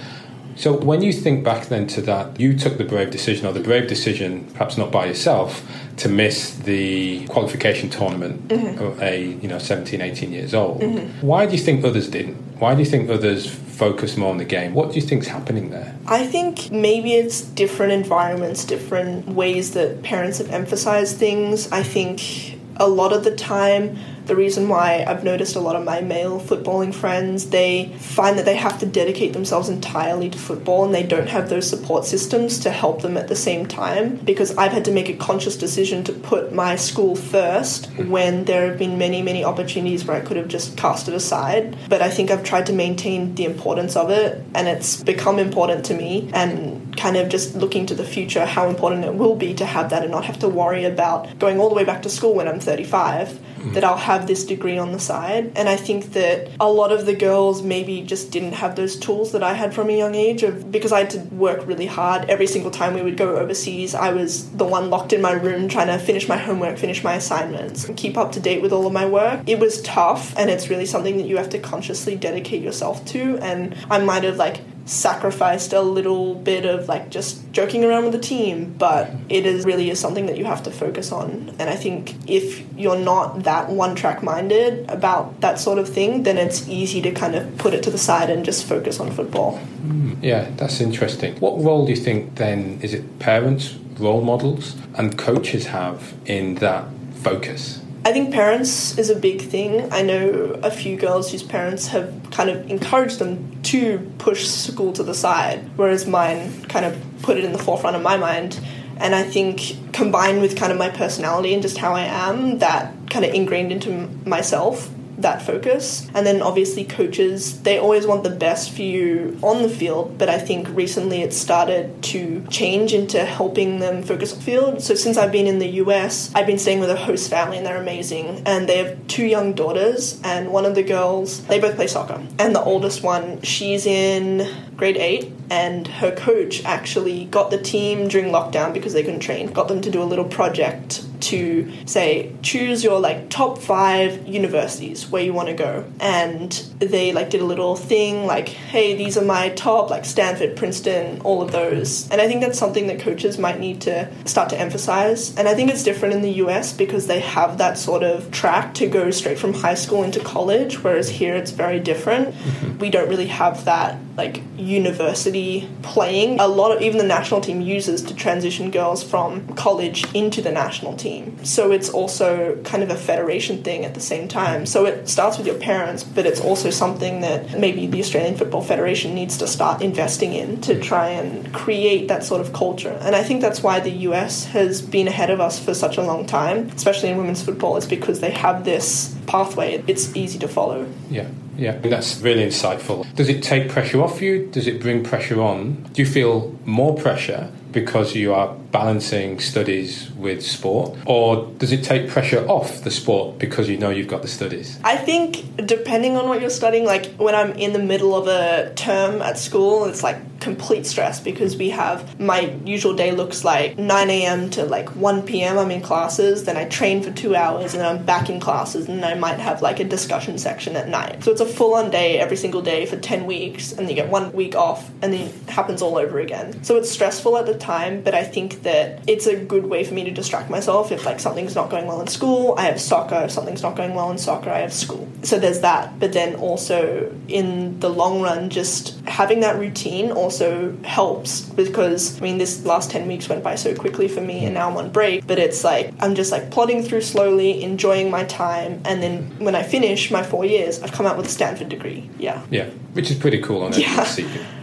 So 0.58 0.74
when 0.76 1.04
you 1.04 1.14
think 1.14 1.44
back 1.44 1.68
then 1.68 1.86
to 1.90 2.02
that, 2.02 2.40
you 2.40 2.58
took 2.58 2.80
the 2.80 2.84
brave 2.84 3.12
decision, 3.12 3.46
or 3.46 3.54
the 3.54 3.60
brave 3.60 3.88
decision, 3.88 4.48
perhaps 4.54 4.76
not 4.76 4.92
by 4.92 5.06
yourself, 5.06 5.64
to 5.98 6.10
miss 6.10 6.56
the 6.56 7.26
qualification 7.28 7.90
tournament 7.90 8.48
mm-hmm. 8.48 9.02
a 9.02 9.18
you 9.42 9.48
know 9.48 9.60
17, 9.60 10.00
18 10.00 10.32
years 10.32 10.54
old. 10.54 10.82
Mm-hmm. 10.82 11.26
Why 11.26 11.46
do 11.46 11.54
you 11.54 11.62
think 11.62 11.84
others 11.84 12.08
didn't? 12.10 12.36
Why 12.60 12.74
do 12.74 12.80
you 12.80 12.86
think 12.86 13.10
others 13.10 13.48
focus 13.48 14.18
more 14.18 14.32
on 14.32 14.38
the 14.38 14.46
game? 14.46 14.74
What 14.74 14.90
do 14.90 14.96
you 14.96 15.02
think's 15.02 15.28
happening 15.28 15.70
there? 15.70 15.96
I 16.08 16.26
think 16.26 16.72
maybe 16.72 17.14
it's 17.14 17.42
different 17.42 17.92
environments, 17.94 18.66
different 18.66 19.28
ways 19.28 19.74
that 19.74 20.04
parents 20.04 20.40
have 20.40 20.50
emphasized 20.50 21.18
things. 21.18 21.72
I 21.72 21.84
think 21.84 22.58
a 22.78 22.88
lot 22.88 23.14
of 23.14 23.24
the 23.24 23.36
time 23.36 23.98
the 24.28 24.36
reason 24.36 24.68
why 24.68 25.06
I've 25.08 25.24
noticed 25.24 25.56
a 25.56 25.60
lot 25.60 25.76
of 25.76 25.84
my 25.84 26.02
male 26.02 26.40
footballing 26.40 26.94
friends, 26.94 27.50
they 27.50 27.94
find 28.00 28.38
that 28.38 28.46
they 28.46 28.56
have 28.56 28.80
to 28.80 28.86
dedicate 28.86 29.34
themselves 29.34 29.70
entirely 29.70 30.30
to 30.30 30.38
football 30.38 30.86
and 30.86 30.94
they 30.94 31.04
don't 31.04 31.30
have 31.30 31.50
those 31.50 31.70
support 31.70 32.06
systems 32.06 32.60
to 32.60 32.70
help 32.70 33.02
them 33.02 33.18
at 33.18 33.28
the 33.28 33.36
same 33.36 33.66
time. 33.66 34.18
Because 34.18 34.56
I've 34.58 34.74
had 34.74 34.86
to 34.86 34.92
make 34.92 35.10
a 35.10 35.14
conscious 35.14 35.56
decision 35.56 36.04
to 36.06 36.14
put 36.14 36.54
my 36.54 36.76
school 36.76 37.16
first 37.16 37.88
when 37.98 38.46
there 38.46 38.68
have 38.68 38.78
been 38.78 38.98
many, 38.98 39.22
many 39.22 39.44
opportunities 39.44 40.06
where 40.06 40.18
I 40.18 40.26
could 40.26 40.38
have 40.38 40.48
just 40.48 40.78
cast 40.78 41.08
it 41.08 41.14
aside. 41.14 41.78
But 41.88 42.02
I 42.02 42.10
think 42.10 42.30
I've 42.30 42.44
tried 42.44 42.66
to 42.68 42.74
maintain 42.74 43.36
the 43.36 43.46
importance 43.46 43.96
of 43.96 44.10
it 44.10 44.44
and 44.54 44.68
it's 44.68 45.04
become 45.04 45.40
important 45.40 45.86
to 45.86 45.94
me 45.94 46.30
and 46.34 46.96
kind 46.98 47.16
of 47.16 47.30
just 47.30 47.56
looking 47.56 47.86
to 47.86 47.96
the 47.96 48.04
future 48.04 48.46
how 48.46 48.68
important 48.68 49.06
it 49.06 49.14
will 49.14 49.36
be 49.36 49.54
to 49.54 49.66
have 49.66 49.90
that 49.92 50.02
and 50.02 50.12
not 50.12 50.26
have 50.26 50.40
to 50.40 50.50
worry 50.50 50.84
about 50.84 51.40
going 51.40 51.60
all 51.60 51.70
the 51.70 51.76
way 51.76 51.84
back 51.84 52.02
to 52.02 52.10
school 52.10 52.34
when 52.34 52.48
I'm 52.48 52.60
35 52.60 53.40
that 53.74 53.84
I'll 53.84 53.98
have 53.98 54.28
this 54.28 54.46
degree 54.46 54.78
on 54.78 54.92
the 54.92 55.00
side. 55.00 55.52
And 55.56 55.68
I 55.70 55.76
think 55.76 56.14
that 56.14 56.50
a 56.60 56.72
lot 56.72 56.92
of 56.92 57.06
the 57.06 57.16
girls 57.16 57.62
maybe 57.62 58.02
just 58.02 58.32
didn't 58.32 58.54
have 58.54 58.76
those 58.76 58.98
tools 58.98 59.32
that 59.32 59.44
I 59.44 59.54
had 59.54 59.74
from 59.74 59.90
a 59.90 59.98
young 59.98 60.16
age 60.16 60.44
of 60.44 60.72
because 60.72 60.92
I 60.92 61.00
had 61.00 61.10
to 61.12 61.20
work 61.36 61.66
really 61.68 61.86
hard 61.86 62.30
every 62.30 62.48
single 62.48 62.72
time 62.72 62.94
we 62.94 63.02
would 63.02 63.18
go 63.18 63.38
overseas. 63.38 63.96
I 63.96 64.12
was 64.12 64.50
the 64.52 64.66
one 64.66 64.90
locked 64.90 65.14
in 65.14 65.22
my 65.22 65.34
room 65.34 65.68
trying 65.68 65.88
to 65.88 65.98
finish 65.98 66.28
my 66.28 66.38
homework, 66.38 66.78
finish 66.78 67.04
my 67.04 67.16
assignments, 67.16 67.86
and 67.88 67.98
keep 67.98 68.18
up 68.18 68.32
to 68.34 68.40
date 68.40 68.62
with 68.62 68.72
all 68.72 68.88
of 68.88 68.94
my 68.94 69.06
work. 69.06 69.42
It 69.48 69.60
was 69.60 69.82
tough 69.82 70.38
and 70.38 70.50
it's 70.50 70.70
really 70.70 70.86
something 70.86 71.18
that 71.18 71.28
you 71.28 71.38
have 71.38 71.50
to 71.50 71.60
consciously 71.60 72.16
dedicate 72.16 72.62
yourself 72.62 73.04
to 73.06 73.38
and 73.40 73.76
I 73.90 74.00
might 74.00 74.24
have 74.24 74.38
like 74.38 74.62
sacrificed 74.88 75.74
a 75.74 75.82
little 75.82 76.34
bit 76.36 76.66
of 76.66 76.88
like 76.88 77.10
just 77.10 77.52
joking 77.52 77.84
around 77.84 78.04
with 78.04 78.14
the 78.14 78.20
team, 78.20 78.74
but 78.78 79.12
it 79.30 79.46
is 79.46 79.66
really 79.66 79.90
is 79.90 80.00
something 80.00 80.26
that 80.28 80.38
you 80.38 80.46
have 80.46 80.64
to 80.64 80.72
focus 80.72 81.12
on. 81.12 81.54
And 81.60 81.70
I 81.70 81.76
think 81.76 82.16
if 82.30 82.64
you're 82.78 82.98
not 82.98 83.44
that 83.44 83.70
one 83.70 83.96
track 83.96 84.24
minded 84.24 84.90
about 84.90 85.42
that 85.42 85.60
sort 85.60 85.78
of 85.78 85.90
thing, 85.90 86.24
then 86.24 86.38
it's 86.38 86.68
easy 86.68 87.02
to 87.02 87.12
kind 87.12 87.36
of 87.36 87.58
put 87.58 87.74
it 87.74 87.84
to 87.84 87.92
the 87.92 87.98
side 87.98 88.30
and 88.30 88.46
just 88.46 88.66
focus 88.66 89.00
on 89.00 89.12
football. 89.12 89.60
Mm, 89.86 90.18
yeah, 90.22 90.50
that's 90.56 90.80
interesting. 90.80 91.36
What 91.40 91.62
role 91.62 91.86
do 91.86 91.92
you 91.92 91.98
think 91.98 92.36
then 92.36 92.80
is 92.82 92.94
it 92.94 93.20
parents, 93.20 93.76
role 94.00 94.22
models, 94.22 94.76
and 94.96 95.18
coaches 95.18 95.68
have 95.68 96.14
in 96.26 96.56
that 96.56 96.86
focus? 97.16 97.82
I 98.08 98.14
think 98.14 98.34
parents 98.34 98.98
is 98.98 99.10
a 99.10 99.18
big 99.18 99.42
thing. 99.42 99.92
I 99.92 100.02
know 100.02 100.58
a 100.64 100.72
few 100.72 100.96
girls 100.96 101.30
whose 101.30 101.44
parents 101.44 101.88
have 101.88 102.14
kind 102.32 102.50
of 102.50 102.72
encouraged 102.72 103.20
them 103.20 103.62
to 103.64 104.00
push 104.18 104.48
school 104.48 104.94
to 104.94 105.04
the 105.04 105.14
side, 105.14 105.70
whereas 105.76 106.08
mine 106.08 106.64
kind 106.70 106.86
of 106.86 106.98
put 107.22 107.36
it 107.36 107.44
in 107.44 107.52
the 107.52 107.58
forefront 107.58 107.98
of 107.98 108.02
my 108.02 108.16
mind. 108.16 108.62
And 108.96 109.14
I 109.14 109.24
think 109.24 109.92
combined 109.92 110.40
with 110.40 110.56
kind 110.56 110.72
of 110.72 110.78
my 110.78 110.88
personality 110.88 111.54
and 111.54 111.62
just 111.62 111.80
how 111.80 111.96
I 111.96 112.04
am, 112.04 112.60
that 112.60 112.94
kind 113.10 113.26
of 113.26 113.34
ingrained 113.34 113.74
into 113.74 113.92
myself 114.26 114.90
that 115.18 115.42
focus. 115.42 116.08
And 116.14 116.26
then 116.26 116.42
obviously 116.42 116.84
coaches, 116.84 117.62
they 117.62 117.78
always 117.80 118.06
want 118.06 118.24
the 118.24 118.30
best 118.30 118.72
for 118.72 118.84
you 118.84 119.38
on 119.42 119.64
the 119.64 119.70
field, 119.70 120.18
but 120.18 120.30
I 120.30 120.38
think 120.38 120.68
recently 120.70 121.22
it 121.22 121.34
started 121.34 122.04
to 122.04 122.46
change 122.50 122.94
into 122.94 123.26
helping 123.26 123.80
them 123.80 124.04
focus 124.04 124.34
on 124.34 124.40
field. 124.40 124.82
So 124.82 124.96
since 124.96 125.18
I've 125.18 125.32
been 125.32 125.48
in 125.48 125.60
the 125.60 125.68
US, 125.84 126.32
I've 126.36 126.48
been 126.48 126.60
staying 126.60 126.80
with 126.80 126.90
a 126.90 126.96
host 126.96 127.30
family 127.30 127.58
and 127.58 127.66
they're 127.66 127.82
amazing. 127.82 128.44
And 128.46 128.70
they 128.70 128.78
have 128.78 129.08
two 129.08 129.26
young 129.26 129.54
daughters 129.54 130.20
and 130.24 130.52
one 130.52 130.66
of 130.66 130.76
the 130.76 130.84
girls, 130.84 131.42
they 131.48 131.60
both 131.60 131.76
play 131.76 131.88
soccer. 131.88 132.22
And 132.40 132.56
the 132.56 132.62
oldest 132.62 133.04
one, 133.04 133.42
she's 133.42 133.86
in 133.86 134.48
grade 134.78 134.98
8 134.98 135.34
and 135.50 135.88
her 135.88 136.16
coach 136.16 136.64
actually 136.64 137.26
got 137.26 137.52
the 137.52 137.58
team 137.58 138.08
during 138.08 138.32
lockdown 138.32 138.74
because 138.74 138.94
they 138.94 139.04
couldn't 139.04 139.22
train, 139.22 139.52
got 139.52 139.68
them 139.68 139.82
to 139.82 139.90
do 139.90 140.02
a 140.02 140.06
little 140.06 140.26
project 140.26 141.04
to 141.20 141.72
say 141.86 142.32
choose 142.42 142.84
your 142.84 143.00
like 143.00 143.30
top 143.30 143.58
five 143.58 144.28
universities 144.28 145.10
where 145.10 145.24
you 145.24 145.34
want 145.34 145.48
to 145.48 145.54
go. 145.54 145.86
And 146.00 146.52
they 146.80 147.12
like 147.12 147.30
did 147.30 147.42
a 147.42 147.46
little 147.46 147.76
thing 147.76 148.26
like 148.26 148.50
hey 148.50 148.96
these 148.96 149.18
are 149.18 149.26
my 149.26 149.50
top 149.50 149.90
like 149.90 150.06
stanford 150.06 150.56
princeton 150.56 151.22
all 151.22 151.42
of 151.42 151.52
those. 151.52 152.10
And 152.12 152.22
i 152.22 152.28
think 152.28 152.42
that's 152.42 152.60
something 152.60 152.88
that 152.88 153.00
coaches 153.00 153.38
might 153.38 153.60
need 153.60 153.82
to 153.82 154.10
start 154.26 154.50
to 154.50 154.60
emphasize. 154.60 155.36
And 155.38 155.48
i 155.48 155.56
think 155.56 155.72
it's 155.72 155.84
different 155.84 156.14
in 156.14 156.22
the 156.22 156.32
us 156.34 156.72
because 156.72 157.08
they 157.08 157.20
have 157.22 157.58
that 157.58 157.78
sort 157.78 158.04
of 158.04 158.32
track 158.32 158.76
to 158.76 158.88
go 158.88 159.12
straight 159.12 159.40
from 159.40 159.54
high 159.54 159.76
school 159.76 160.04
into 160.04 160.20
college 160.20 160.84
whereas 160.84 161.10
here 161.10 161.36
it's 161.36 161.52
very 161.52 161.80
different. 161.80 162.36
Mm-hmm. 162.36 162.78
we 162.78 162.90
don't 162.90 163.10
really 163.10 163.28
have 163.28 163.66
that 163.66 163.98
like 164.16 164.42
university 164.68 165.70
playing 165.82 166.40
a 166.40 166.48
lot 166.48 166.76
of 166.76 166.82
even 166.82 166.98
the 166.98 167.04
national 167.04 167.42
team 167.42 167.62
uses 167.62 168.02
to 168.04 168.14
transition 168.14 168.70
girls 168.72 169.04
from 169.04 169.48
college 169.56 170.06
into 170.14 170.42
the 170.42 170.52
national 170.52 170.96
team. 170.96 171.44
So 171.44 171.72
it's 171.72 171.90
also 171.90 172.62
kind 172.64 172.84
of 172.84 172.90
a 172.90 172.96
federation 172.96 173.64
thing 173.64 173.86
at 173.86 173.94
the 173.94 174.02
same 174.02 174.28
time. 174.28 174.66
So 174.66 174.86
it 174.86 175.08
starts 175.08 175.38
with 175.38 175.48
your 175.48 175.58
parents, 175.58 176.04
but 176.04 176.26
it's 176.26 176.42
also 176.42 176.70
something 176.70 177.22
that 177.22 177.60
maybe 177.60 177.88
the 177.88 178.00
Australian 178.00 178.36
Football 178.38 178.62
Federation 178.62 179.16
needs 179.16 179.38
to 179.38 179.48
start 179.48 179.82
investing 179.82 180.34
in 180.34 180.62
to 180.62 180.80
try 180.80 181.10
and 181.10 181.54
create 181.54 182.08
that 182.08 182.24
sort 182.24 182.42
of 182.42 182.54
culture. 182.54 182.98
And 183.02 183.16
I 183.16 183.24
think 183.24 183.42
that's 183.42 183.64
why 183.64 183.80
the 183.80 183.92
US 184.10 184.46
has 184.46 184.82
been 184.82 185.08
ahead 185.08 185.30
of 185.30 185.40
us 185.40 185.60
for 185.60 185.74
such 185.74 185.98
a 185.98 186.04
long 186.04 186.26
time, 186.26 186.70
especially 186.76 187.10
in 187.10 187.18
women's 187.18 187.42
football. 187.42 187.78
It's 187.78 187.86
because 187.86 188.20
they 188.20 188.32
have 188.32 188.66
this 188.66 189.17
pathway. 189.28 189.84
It's 189.88 190.16
easy 190.16 190.40
to 190.40 190.48
follow. 190.48 190.88
Yeah. 191.10 191.28
Yeah, 191.58 191.78
that's 191.80 192.22
really 192.22 192.46
insightful. 192.46 193.04
Does 193.16 193.30
it 193.30 193.42
take 193.42 193.70
pressure 193.70 194.04
off 194.04 194.22
you? 194.22 194.46
Does 194.48 194.68
it 194.68 194.80
bring 194.80 195.04
pressure 195.04 195.42
on? 195.42 195.84
Do 195.92 196.04
you 196.04 196.08
feel 196.08 196.56
more 196.66 196.96
pressure 196.96 197.52
because 197.72 198.16
you 198.16 198.34
are 198.34 198.54
balancing 198.72 199.40
studies 199.40 200.12
with 200.12 200.46
sport? 200.46 200.98
Or 201.06 201.48
does 201.58 201.72
it 201.72 201.84
take 201.84 202.10
pressure 202.10 202.46
off 202.48 202.84
the 202.84 202.92
sport 202.92 203.40
because 203.40 203.70
you 203.70 203.78
know 203.78 203.90
you've 203.90 204.08
got 204.08 204.22
the 204.22 204.28
studies? 204.28 204.80
I 204.84 204.98
think 204.98 205.66
depending 205.66 206.18
on 206.18 206.28
what 206.28 206.42
you're 206.42 206.50
studying, 206.50 206.86
like 206.86 207.14
when 207.16 207.36
I'm 207.36 207.52
in 207.54 207.74
the 207.74 207.80
middle 207.80 208.16
of 208.16 208.28
a 208.28 208.74
term 208.76 209.22
at 209.22 209.38
school, 209.38 209.86
it's 209.86 210.04
like 210.04 210.18
complete 210.40 210.86
stress 210.86 211.20
because 211.20 211.58
we 211.58 211.70
have 211.70 212.20
my 212.20 212.56
usual 212.64 212.94
day 212.94 213.12
looks 213.12 213.44
like 213.44 213.78
9 213.78 214.10
a.m. 214.10 214.50
to 214.52 214.64
like 214.66 214.90
1 214.96 215.24
p.m. 215.24 215.58
I'm 215.58 215.72
in 215.72 215.82
classes, 215.82 216.46
then 216.46 216.58
I 216.58 216.66
train 216.66 217.02
for 217.02 217.12
two 217.12 217.36
hours, 217.36 217.74
and 217.74 217.84
I'm 217.84 218.06
back 218.06 218.30
in 218.30 218.40
classes, 218.40 218.88
and 218.88 219.04
I 219.04 219.16
might 219.16 219.40
have 219.40 219.62
like 219.62 219.80
a 219.80 219.84
discussion 219.84 220.38
section 220.38 220.76
at 220.76 220.88
night. 220.88 221.24
So 221.24 221.32
it's 221.32 221.42
a 221.42 221.46
full 221.46 221.74
on 221.76 221.90
day 221.90 222.20
every 222.20 222.38
single 222.38 222.62
day 222.62 222.86
for 222.86 222.98
10 222.98 223.26
weeks, 223.26 223.72
and 223.72 223.90
you 223.90 223.96
get 223.96 224.10
one 224.10 224.32
week 224.34 224.56
off, 224.56 224.90
and 225.02 225.14
then 225.14 225.22
it 225.22 225.50
happens 225.50 225.82
all 225.82 225.98
over 225.98 226.20
again. 226.20 226.64
So 226.64 226.78
it's 226.78 226.90
stressful 226.90 227.38
at 227.38 227.46
the 227.46 227.57
time, 227.58 228.02
but 228.02 228.14
I 228.14 228.24
think 228.24 228.64
that 228.64 229.02
it's 229.08 229.28
a 229.28 229.36
good 229.36 229.66
way 229.66 229.84
for 229.84 229.94
me 229.94 230.04
to 230.04 230.12
distract 230.12 230.50
myself 230.50 230.92
if 230.92 231.06
like 231.06 231.20
something's 231.20 231.56
not 231.56 231.70
going 231.70 231.88
well 231.88 232.02
in 232.02 232.08
school. 232.08 232.56
I 232.58 232.64
have 232.64 232.80
soccer. 232.80 233.24
If 233.26 233.32
something's 233.32 233.62
not 233.62 233.76
going 233.76 233.94
well 233.94 234.12
in 234.12 234.18
soccer, 234.18 234.50
I 234.50 234.60
have 234.60 234.74
school. 234.74 235.08
So 235.24 235.40
there's 235.40 235.62
that. 235.62 236.00
But 236.00 236.14
then 236.14 236.36
also 236.36 237.14
in 237.28 237.80
the 237.80 237.90
long 237.90 238.22
run, 238.22 238.50
just 238.50 238.98
having 239.08 239.40
that 239.40 239.58
routine 239.58 240.12
also 240.12 240.76
helps 240.84 241.42
because 241.42 242.20
I 242.20 242.24
mean 242.24 242.38
this 242.38 242.66
last 242.66 242.92
10 242.92 243.08
weeks 243.08 243.30
went 243.30 243.44
by 243.44 243.56
so 243.56 243.74
quickly 243.74 244.08
for 244.08 244.22
me 244.22 244.46
and 244.46 244.54
now 244.54 244.70
I'm 244.70 244.78
on 244.78 244.92
break 244.92 245.26
but 245.26 245.40
it's 245.40 245.64
like 245.64 245.94
I'm 246.00 246.16
just 246.16 246.32
like 246.32 246.52
plodding 246.52 246.84
through 246.84 247.02
slowly 247.02 247.64
enjoying 247.64 248.12
my 248.12 248.26
time 248.26 248.82
and 248.86 249.02
then 249.02 249.32
when 249.40 249.56
I 249.56 249.64
finish 249.64 250.12
my 250.12 250.24
4 250.24 250.46
years 250.46 250.82
I've 250.82 250.92
come 250.92 251.06
out 251.06 251.18
with 251.18 251.26
a 251.26 251.30
Stanford 251.30 251.70
degree 251.70 252.10
yeah 252.20 252.46
yeah 252.50 252.70
which 252.94 253.10
is 253.10 253.18
pretty 253.18 253.42
cool 253.42 253.64
on 253.64 253.74
yeah. 253.74 254.16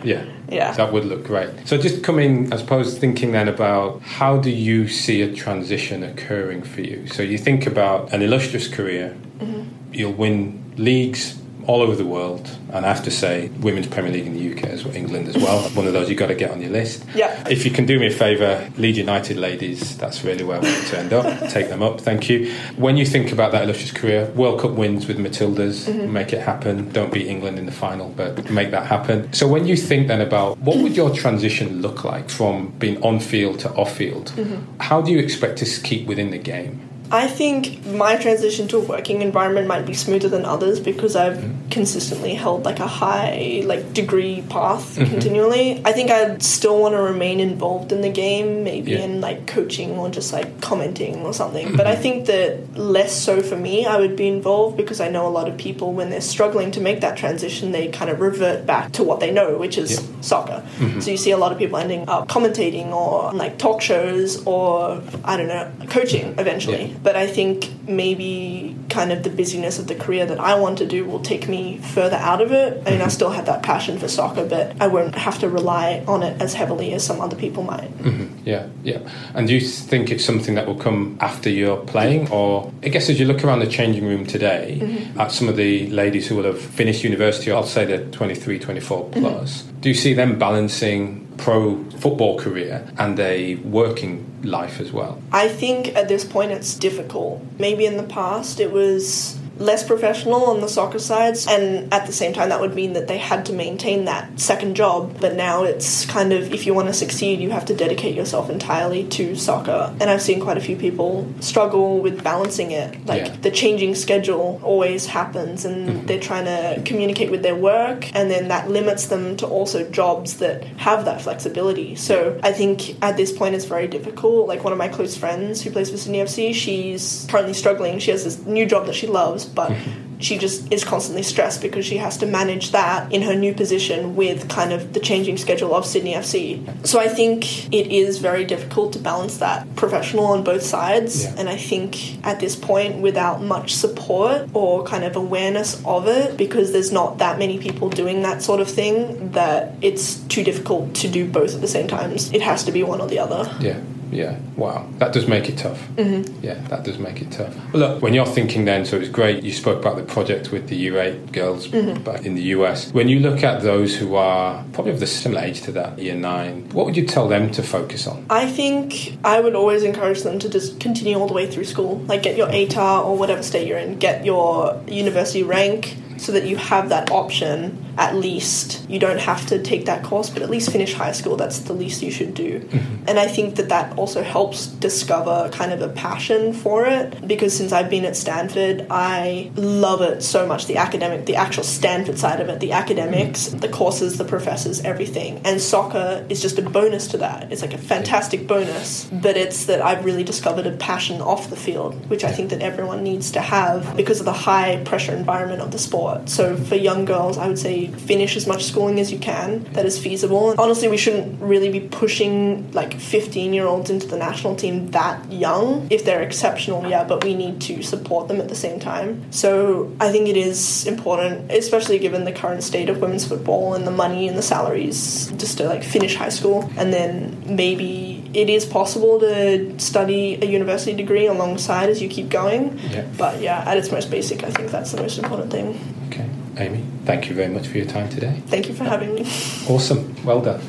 yeah 0.03 0.25
yeah. 0.49 0.73
That 0.73 0.93
would 0.93 1.05
look 1.05 1.25
great. 1.25 1.51
So 1.67 1.79
just 1.79 2.03
coming 2.03 2.53
I 2.53 2.57
suppose 2.57 2.99
thinking 2.99 3.33
then 3.33 3.49
about 3.49 4.03
how 4.03 4.37
do 4.37 4.51
you 4.51 4.89
see 4.89 5.23
a 5.23 5.35
transition 5.35 6.03
occurring 6.03 6.63
for 6.63 6.83
you? 6.83 7.07
So 7.09 7.23
you 7.23 7.39
think 7.39 7.67
about 7.67 8.13
an 8.13 8.23
illustrious 8.23 8.69
career. 8.69 9.17
Mm-hmm. 9.39 9.93
you'll 9.93 10.13
win 10.13 10.73
leagues 10.77 11.41
all 11.67 11.83
over 11.83 11.95
the 11.97 12.05
world, 12.05 12.51
and 12.73 12.85
I 12.85 12.89
have 12.89 13.05
to 13.05 13.11
say, 13.11 13.49
Women's 13.61 13.87
Premier 13.87 14.13
League 14.13 14.27
in 14.27 14.35
the 14.35 14.53
UK 14.53 14.65
as 14.65 14.85
well, 14.85 14.95
England 14.95 15.29
as 15.29 15.37
well. 15.37 15.63
One 15.71 15.87
of 15.87 15.93
those 15.93 16.09
you've 16.09 16.19
got 16.19 16.29
to 16.29 16.35
get 16.35 16.51
on 16.51 16.61
your 16.61 16.71
list. 16.71 17.05
Yeah. 17.15 17.49
If 17.49 17.65
you 17.65 17.71
can 17.71 17.87
do 17.87 17.99
me 17.99 18.07
a 18.07 18.11
favour, 18.11 18.71
Leeds 18.77 18.99
United 18.99 19.37
ladies, 19.37 19.97
that's 19.97 20.25
really 20.25 20.45
where 20.45 20.61
we 20.61 20.67
to 20.67 21.19
up. 21.19 21.51
Take 21.51 21.69
them 21.69 21.83
up, 21.83 22.01
thank 22.01 22.29
you. 22.29 22.53
When 22.77 22.97
you 22.97 23.07
think 23.07 23.33
about 23.33 23.53
that 23.53 23.63
illustrious 23.65 23.93
career, 23.93 24.31
World 24.33 24.61
Cup 24.61 24.73
wins 24.73 25.07
with 25.07 25.19
Matildas, 25.19 25.89
mm-hmm. 25.89 26.13
make 26.13 26.33
it 26.33 26.41
happen. 26.41 26.91
Don't 26.91 27.13
beat 27.13 27.27
England 27.27 27.59
in 27.59 27.67
the 27.67 27.73
final, 27.73 28.11
but 28.11 28.51
make 28.51 28.71
that 28.71 28.87
happen. 28.87 29.33
So 29.33 29.47
when 29.47 29.67
you 29.67 29.77
think 29.77 30.09
then 30.09 30.21
about 30.21 30.59
what 30.59 30.79
would 30.79 30.97
your 30.97 31.11
transition 31.11 31.81
look 31.81 32.05
like 32.05 32.31
from 32.31 32.71
being 32.79 33.03
on 33.03 33.21
field 33.21 33.61
to 33.61 33.71
off 33.73 33.97
field, 33.97 34.33
mm-hmm. 34.33 34.81
how 34.81 35.01
do 35.01 35.13
you 35.13 35.19
expect 35.19 35.59
to 35.59 35.65
keep 35.83 36.07
within 36.07 36.31
the 36.31 36.39
game? 36.39 36.89
I 37.15 37.29
think 37.29 37.87
my 37.87 38.17
transition 38.17 38.67
to 38.69 38.79
a 38.79 38.81
working 38.81 39.23
environment 39.23 39.69
might 39.69 39.87
be 39.87 39.95
smoother 39.95 40.29
than 40.29 40.45
others 40.45 40.81
because 40.81 41.15
I've 41.15 41.37
mm-hmm. 41.37 41.69
consistently 41.69 42.35
held 42.35 42.65
like 42.65 42.81
a 42.81 42.89
high 42.89 43.63
like 43.65 43.93
degree 43.93 44.43
path 44.49 44.97
mm-hmm. 44.97 45.09
continually. 45.13 45.81
I 45.85 45.93
think 45.93 46.11
I'd 46.11 46.43
still 46.43 46.81
want 46.81 46.97
to 46.97 47.01
remain 47.01 47.39
involved 47.39 47.93
in 47.93 48.01
the 48.01 48.11
game, 48.11 48.65
maybe 48.65 48.93
yeah. 48.93 49.05
in 49.05 49.21
like 49.21 49.47
coaching 49.47 49.93
or 49.93 50.11
just 50.11 50.33
like 50.33 50.61
commenting 50.61 51.25
or 51.25 51.33
something. 51.33 51.69
Mm-hmm. 51.69 51.77
But 51.77 51.87
I 51.87 51.95
think 51.95 52.27
that 52.27 52.77
less 52.77 53.15
so 53.17 53.43
for 53.43 53.57
me, 53.57 53.87
I 53.87 53.97
would 53.99 54.17
be 54.17 54.27
involved 54.27 54.77
because 54.77 55.01
I 55.01 55.09
know 55.09 55.25
a 55.25 55.31
lot 55.31 55.49
of 55.49 55.57
people 55.57 55.93
when 55.93 56.11
they're 56.11 56.21
struggling 56.21 56.73
to 56.73 56.81
make 56.81 57.01
that 57.03 57.17
transition, 57.17 57.71
they 57.71 57.87
kind 57.87 58.11
of 58.11 58.19
revert 58.19 58.67
back 58.67 58.91
to 58.93 59.05
what 59.05 59.21
they 59.21 59.31
know, 59.31 59.57
which 59.57 59.79
is 59.79 59.93
yeah. 59.93 60.21
soccer. 60.21 60.65
Mm-hmm. 60.79 60.99
So 60.99 61.13
you 61.13 61.17
see 61.17 61.31
a 61.31 61.39
lot 61.39 61.53
of 61.53 61.59
people 61.59 61.79
ending 61.79 62.09
up 62.09 62.27
commentating 62.27 62.89
or 62.89 63.33
like 63.33 63.57
talk 63.57 63.81
shows 63.81 64.45
or 64.47 65.01
I 65.23 65.37
don't 65.37 65.47
know, 65.47 65.71
coaching 65.91 66.35
eventually. 66.41 66.87
Yeah 66.87 67.04
but 67.05 67.17
I 67.17 67.27
think 67.27 67.71
maybe 67.87 68.75
kind 68.89 69.13
of 69.13 69.25
the 69.25 69.31
busyness 69.31 69.79
of 69.79 69.89
the 69.89 69.95
career 69.95 70.25
that 70.25 70.41
I 70.41 70.55
want 70.55 70.79
to 70.79 70.87
do 70.87 71.05
will 71.05 71.21
take 71.21 71.49
me 71.51 71.77
further 71.79 72.17
out 72.17 72.41
of 72.41 72.51
it. 72.51 72.83
I 72.87 72.93
mean, 72.93 73.03
I 73.03 73.09
still 73.09 73.29
have 73.29 73.45
that 73.45 73.63
passion 73.63 73.99
for 73.99 74.09
soccer, 74.09 74.47
but 74.47 74.75
I 74.81 74.87
won't 74.87 75.15
have 75.15 75.39
to 75.41 75.49
rely 75.51 76.03
on 76.09 76.23
it 76.23 76.41
as 76.41 76.55
heavily 76.55 76.95
as 76.95 77.05
some 77.05 77.21
other 77.21 77.37
people 77.37 77.63
might. 77.63 77.91
Mm-hmm. 77.99 78.49
Yeah, 78.49 78.69
yeah. 78.83 79.07
And 79.35 79.47
do 79.47 79.55
you 79.55 79.61
think 79.61 80.11
it's 80.11 80.25
something 80.25 80.55
that 80.55 80.67
will 80.67 80.79
come 80.79 81.19
after 81.21 81.51
you're 81.51 81.85
playing? 81.85 82.31
Or 82.31 82.73
I 82.83 82.89
guess 82.89 83.11
as 83.11 83.21
you 83.21 83.27
look 83.27 83.45
around 83.45 83.59
the 83.59 83.67
changing 83.67 84.07
room 84.07 84.25
today 84.25 84.79
mm-hmm. 84.81 85.21
at 85.21 85.31
some 85.31 85.51
of 85.51 85.57
the 85.57 85.91
ladies 85.91 86.27
who 86.27 86.37
will 86.37 86.45
have 86.45 86.61
finished 86.61 87.05
university, 87.05 87.53
I'll 87.53 87.65
say 87.65 87.85
they're 87.85 88.07
23, 88.07 88.59
24 88.59 89.11
plus, 89.11 89.63
mm-hmm. 89.63 89.81
do 89.81 89.91
you 89.91 89.95
see 89.95 90.15
them 90.15 90.39
balancing 90.39 91.24
pro 91.37 91.83
football 91.99 92.39
career 92.39 92.87
and 92.99 93.19
a 93.19 93.57
working 93.57 94.25
life 94.43 94.81
as 94.81 94.93
well? 94.93 95.21
I 95.33 95.49
think 95.49 95.95
at 95.97 96.09
this 96.09 96.25
point 96.25 96.53
it's 96.53 96.75
difficult. 96.75 97.43
Maybe 97.59 97.87
in 97.87 97.97
the 97.97 98.05
past 98.05 98.61
it 98.61 98.73
was 98.73 99.39
less 99.59 99.85
professional 99.87 100.45
on 100.47 100.61
the 100.61 100.69
soccer 100.69 100.99
sides, 100.99 101.47
and 101.47 101.93
at 101.93 102.07
the 102.07 102.13
same 102.13 102.33
time, 102.33 102.49
that 102.49 102.61
would 102.61 102.75
mean 102.75 102.95
that 102.95 103.09
they 103.09 103.19
had 103.19 103.47
to 103.47 103.53
maintain 103.53 104.05
that 104.05 104.41
second 104.41 104.75
job. 104.77 105.21
But 105.21 105.35
now 105.35 105.65
it's 105.65 106.07
kind 106.07 106.33
of 106.33 106.53
if 106.53 106.67
you 106.67 106.75
want 106.75 106.89
to 106.89 106.95
succeed, 106.95 107.41
you 107.41 107.51
have 107.51 107.65
to 107.67 107.75
dedicate 107.75 108.15
yourself 108.15 108.51
entirely 108.51 109.05
to 109.09 109.37
soccer. 109.37 109.95
And 110.01 110.11
I've 110.11 110.23
seen 110.23 110.41
quite 110.41 110.57
a 110.57 110.61
few 110.61 110.77
people 110.77 111.33
struggle 111.41 112.01
with 112.01 112.23
balancing 112.25 112.73
it. 112.73 113.07
Like 113.07 113.27
yeah. 113.27 113.37
the 113.37 113.51
changing 113.51 113.95
schedule 113.95 114.61
always 114.63 115.07
happens, 115.07 115.65
and 115.65 115.89
mm-hmm. 115.89 116.07
they're 116.07 116.21
trying 116.21 116.47
to 116.47 116.83
communicate 116.85 117.31
with 117.31 117.43
their 117.43 117.57
work, 117.57 118.15
and 118.15 118.31
then 118.31 118.49
that 118.49 118.69
limits 118.69 119.07
them 119.07 119.37
to 119.39 119.47
also 119.47 119.89
jobs 119.91 120.39
that 120.39 120.65
have 120.79 121.05
that 121.05 121.23
flexibility. 121.23 121.95
So 121.95 122.39
I 122.43 122.53
think 122.53 123.03
at 123.03 123.17
this 123.17 123.33
point, 123.33 123.55
it's 123.55 123.65
very 123.65 123.87
difficult. 123.87 124.49
Like 124.49 124.65
one 124.65 124.73
of 124.73 124.79
my 124.79 124.89
close 124.89 125.17
friends 125.17 125.63
who 125.63 125.71
plays 125.71 125.91
for 125.91 125.97
Sydney 125.97 126.19
FC, 126.19 126.55
she's 126.55 127.27
currently 127.29 127.55
struggling. 127.55 127.99
She 127.99 128.11
has 128.11 128.25
this 128.25 128.39
new 128.47 128.67
job 128.67 128.87
that 128.87 128.95
she 128.95 129.07
loves 129.07 129.44
but 129.45 129.73
she 130.19 130.39
just 130.39 130.73
is 130.73 130.85
constantly 130.85 131.23
stressed 131.23 131.61
because 131.61 131.85
she 131.85 131.99
has 131.99 132.17
to 132.19 132.27
manage 132.27 132.73
that 132.73 133.13
in 133.13 133.23
her 133.23 133.35
new 133.35 133.53
position 133.55 134.17
with 134.17 134.49
kind 134.49 134.73
of 134.73 134.93
the 134.93 135.01
changing 135.01 135.37
schedule 135.37 135.75
of 135.75 135.85
Sydney 135.85 136.15
FC. 136.15 136.87
So 136.87 136.99
I 136.99 137.09
think 137.09 137.73
it 137.73 137.89
is 137.93 138.19
very 138.19 138.45
difficult 138.45 138.93
to 138.95 138.99
balance 138.99 139.39
that 139.39 139.77
professional 139.77 140.27
on 140.27 140.43
both 140.43 140.63
sides. 140.63 141.25
Yeah. 141.25 141.35
And 141.39 141.49
I 141.49 141.57
think 141.57 142.25
at 142.25 142.41
this 142.41 142.57
point, 142.57 143.03
without 143.03 143.43
much 143.43 143.75
support 143.75 144.49
or 144.55 144.85
kind 144.85 145.05
of 145.05 145.17
awareness 145.17 145.83
of 145.85 146.09
it, 146.09 146.37
because 146.37 146.73
there's 146.73 146.93
not 146.93 147.19
that 147.19 147.39
many 147.39 147.59
people 147.59 147.91
doing 147.91 148.23
that 148.23 148.43
sort 148.43 148.61
of 148.61 148.71
thing, 148.71 149.33
that 149.33 149.75
it's 149.83 150.17
too 150.25 150.43
difficult 150.43 150.95
to 150.97 151.09
do 151.09 151.29
both 151.29 151.55
at 151.55 151.61
the 151.61 151.69
same 151.69 151.89
times. 151.89 152.33
It 152.33 152.43
has 152.43 152.65
to 152.65 152.73
be 152.73 152.83
one 152.83 153.01
or 153.01 153.09
the 153.09 153.19
other. 153.19 153.55
Yeah 153.61 153.81
yeah, 154.11 154.39
wow, 154.57 154.89
that 154.99 155.13
does 155.13 155.27
make 155.27 155.49
it 155.49 155.59
tough. 155.59 155.81
Mm-hmm. 155.97 156.45
Yeah, 156.45 156.55
that 156.69 156.85
does 156.85 156.99
make 156.99 157.21
it 157.23 157.31
tough. 157.31 157.55
Well, 157.73 157.81
look, 157.89 158.03
when 158.03 158.15
you're 158.15 158.27
thinking 158.27 158.65
then, 158.65 158.85
so 158.85 158.97
it's 158.97 159.09
great 159.09 159.43
you 159.43 159.53
spoke 159.53 159.81
about 159.81 159.97
the 159.97 160.03
project 160.03 160.53
with 160.53 160.69
the 160.69 160.89
U8 160.89 161.33
girls 161.33 161.69
mm-hmm. 161.69 162.03
back 162.03 162.25
in 162.25 162.35
the 162.35 162.43
US. 162.43 162.93
When 162.93 163.09
you 163.09 163.21
look 163.21 163.43
at 163.43 163.63
those 163.63 163.97
who 163.97 164.15
are 164.15 164.65
probably 164.73 164.93
of 164.93 165.01
the 165.01 165.07
similar 165.07 165.43
age 165.43 165.63
to 165.63 165.73
that, 165.73 165.99
year 165.99 166.15
nine, 166.15 166.69
what 166.71 166.87
would 166.87 166.97
you 166.97 167.07
tell 167.07 167.29
them 167.29 167.51
to 167.53 167.63
focus 167.63 168.07
on? 168.07 168.27
I 168.31 168.47
think 168.47 169.19
I 169.25 169.41
would 169.41 169.55
always 169.55 169.83
encourage 169.83 170.23
them 170.23 170.39
to 170.41 170.49
just 170.49 170.81
continue 170.81 171.19
all 171.19 171.27
the 171.27 171.35
way 171.35 171.51
through 171.51 171.65
school, 171.65 171.99
like 172.07 172.23
get 172.23 172.37
your 172.37 172.49
ATAR 172.49 173.05
or 173.05 173.17
whatever 173.17 173.43
state 173.43 173.67
you're 173.67 173.79
in, 173.79 173.99
get 173.99 174.25
your 174.25 174.83
university 174.87 175.43
rank 175.43 175.97
so 176.17 176.33
that 176.33 176.45
you 176.45 176.57
have 176.57 176.89
that 176.89 177.11
option 177.11 177.85
at 177.97 178.15
least 178.17 178.89
you 178.89 178.99
don't 178.99 179.21
have 179.21 179.47
to 179.47 179.63
take 179.63 179.87
that 179.87 180.03
course 180.03 180.31
but 180.31 180.43
at 180.43 180.51
least 180.51 180.71
finish 180.71 180.95
high 180.95 181.13
school 181.13 181.37
that's 181.37 181.61
the 181.61 181.73
least 181.73 182.03
you 182.03 182.11
should 182.11 182.35
do 182.35 182.61
mm-hmm. 182.61 183.05
and 183.07 183.19
i 183.19 183.27
think 183.27 183.57
that 183.57 183.69
that 183.69 183.97
also 183.97 184.23
helps 184.23 184.67
discover 184.67 185.49
kind 185.53 185.73
of 185.73 185.81
a 185.81 185.89
passion 185.89 186.53
for 186.53 186.87
it 186.87 187.27
because 187.27 187.57
since 187.57 187.73
i've 187.73 187.91
been 187.91 188.05
at 188.05 188.17
stanford 188.17 188.87
i 188.91 189.51
love 189.55 190.01
it 190.01 190.23
so 190.23 190.47
much 190.47 190.67
the 190.67 190.77
academic 190.77 191.27
the 191.27 191.37
actual 191.37 191.63
stanford 191.63 192.19
side 192.19 192.41
of 192.41 192.49
it 192.49 192.61
the 192.61 192.73
academics 192.73 193.49
mm-hmm. 193.49 193.59
the 193.59 193.69
courses 193.69 194.19
the 194.19 194.25
professors 194.25 194.81
everything 194.83 195.41
and 195.45 195.61
soccer 195.61 196.25
is 196.29 196.43
just 196.43 196.59
a 196.59 196.63
bonus 196.63 197.09
to 197.09 197.17
that 197.19 197.51
it's 197.53 197.63
like 197.63 197.75
a 197.75 197.79
fantastic 197.79 198.47
bonus 198.47 199.05
but 199.13 199.37
it's 199.37 199.67
that 199.67 199.81
i've 199.83 200.05
really 200.05 200.25
discovered 200.25 200.67
a 200.67 200.73
passion 200.73 201.21
off 201.21 201.51
the 201.51 201.57
field 201.57 201.95
which 202.11 202.25
i 202.25 202.31
think 202.31 202.51
that 202.51 202.61
everyone 202.61 203.03
needs 203.03 203.31
to 203.31 203.41
have 203.41 203.97
because 203.97 204.19
of 204.19 204.27
the 204.27 204.33
high 204.33 204.83
pressure 204.85 205.15
environment 205.15 205.61
of 205.61 205.71
the 205.71 205.79
sport 205.79 206.29
so 206.29 206.57
for 206.57 206.75
young 206.75 207.05
girls 207.05 207.39
i 207.39 207.47
would 207.47 207.59
say 207.59 207.84
finish 207.89 208.37
as 208.37 208.47
much 208.47 208.65
schooling 208.65 209.01
as 209.01 209.13
you 209.13 209.19
can 209.19 209.65
that 209.75 209.87
is 209.87 209.99
feasible. 209.99 210.55
Honestly, 210.59 210.89
we 210.89 210.97
shouldn't 210.97 211.41
really 211.41 211.71
be 211.71 211.81
pushing 211.81 212.71
like 212.73 212.99
15 212.99 213.53
year 213.53 213.67
olds 213.67 213.91
into 213.91 214.07
the 214.07 214.17
national 214.17 214.57
team 214.57 214.91
that 214.91 215.31
young. 215.33 215.87
If 215.91 216.05
they're 216.05 216.23
exceptional, 216.23 216.89
yeah, 216.89 217.05
but 217.05 217.25
we 217.25 217.35
need 217.35 217.61
to 217.63 217.83
support 217.83 218.29
them 218.29 218.41
at 218.41 218.49
the 218.49 218.55
same 218.55 218.81
time. 218.81 219.31
So 219.33 219.95
I 220.01 220.11
think 220.11 220.29
it 220.29 220.37
is 220.37 220.87
important, 220.87 221.51
especially 221.51 221.99
given 221.99 222.25
the 222.25 222.33
current 222.33 222.63
state 222.63 222.89
of 222.89 223.01
women's 223.01 223.27
football 223.27 223.75
and 223.75 223.87
the 223.87 223.91
money 223.91 224.29
and 224.29 224.37
the 224.37 224.43
salaries, 224.43 225.31
just 225.37 225.59
to 225.59 225.65
like 225.65 225.83
finish 225.83 226.17
high 226.17 226.29
school 226.29 226.71
and 226.77 226.93
then 226.93 227.43
maybe 227.47 228.29
it 228.35 228.51
is 228.51 228.65
possible 228.67 229.21
to 229.21 229.79
study 229.79 230.39
a 230.43 230.47
university 230.47 230.93
degree 230.95 231.27
alongside 231.27 231.89
as 231.89 232.03
you 232.03 232.09
keep 232.09 232.29
going. 232.29 232.79
Yeah. 232.91 233.07
But 233.17 233.41
yeah, 233.41 233.65
at 233.67 233.77
its 233.77 233.91
most 233.91 234.11
basic, 234.11 234.43
I 234.43 234.51
think 234.51 234.71
that's 234.71 234.93
the 234.93 235.01
most 235.01 235.19
important 235.19 235.51
thing. 235.51 235.79
Okay. 236.09 236.29
Amy, 236.57 236.85
thank 237.05 237.29
you 237.29 237.35
very 237.35 237.53
much 237.53 237.67
for 237.67 237.79
your 237.79 237.87
time 237.87 238.09
today. 238.09 238.41
Thank 238.47 238.69
you 238.69 238.75
for 238.75 238.85
having 238.85 239.15
me. 239.15 239.23
Awesome. 239.69 240.15
Well 240.25 240.41
done. 240.41 240.61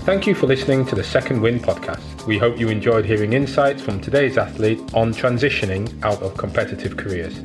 Thank 0.00 0.26
you 0.26 0.34
for 0.34 0.46
listening 0.46 0.84
to 0.86 0.94
the 0.94 1.04
Second 1.04 1.40
Wind 1.40 1.62
podcast. 1.62 2.26
We 2.26 2.36
hope 2.36 2.58
you 2.58 2.68
enjoyed 2.68 3.06
hearing 3.06 3.32
insights 3.32 3.80
from 3.80 4.00
today's 4.00 4.36
athlete 4.36 4.78
on 4.92 5.14
transitioning 5.14 6.02
out 6.02 6.20
of 6.22 6.36
competitive 6.36 6.96
careers. 6.98 7.40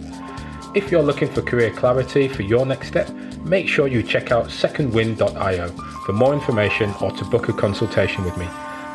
If 0.76 0.92
you're 0.92 1.02
looking 1.02 1.30
for 1.30 1.42
career 1.42 1.72
clarity 1.72 2.28
for 2.28 2.44
your 2.44 2.66
next 2.66 2.90
step, 2.90 3.10
make 3.46 3.68
sure 3.68 3.88
you 3.88 4.04
check 4.04 4.32
out 4.32 4.48
secondwind.io 4.48 5.70
for 6.06 6.14
more 6.14 6.34
information 6.34 6.94
or 7.02 7.12
to 7.12 7.26
book 7.26 7.48
a 7.48 7.54
consultation 7.54 8.26
with 8.26 8.38
me. 8.38 8.48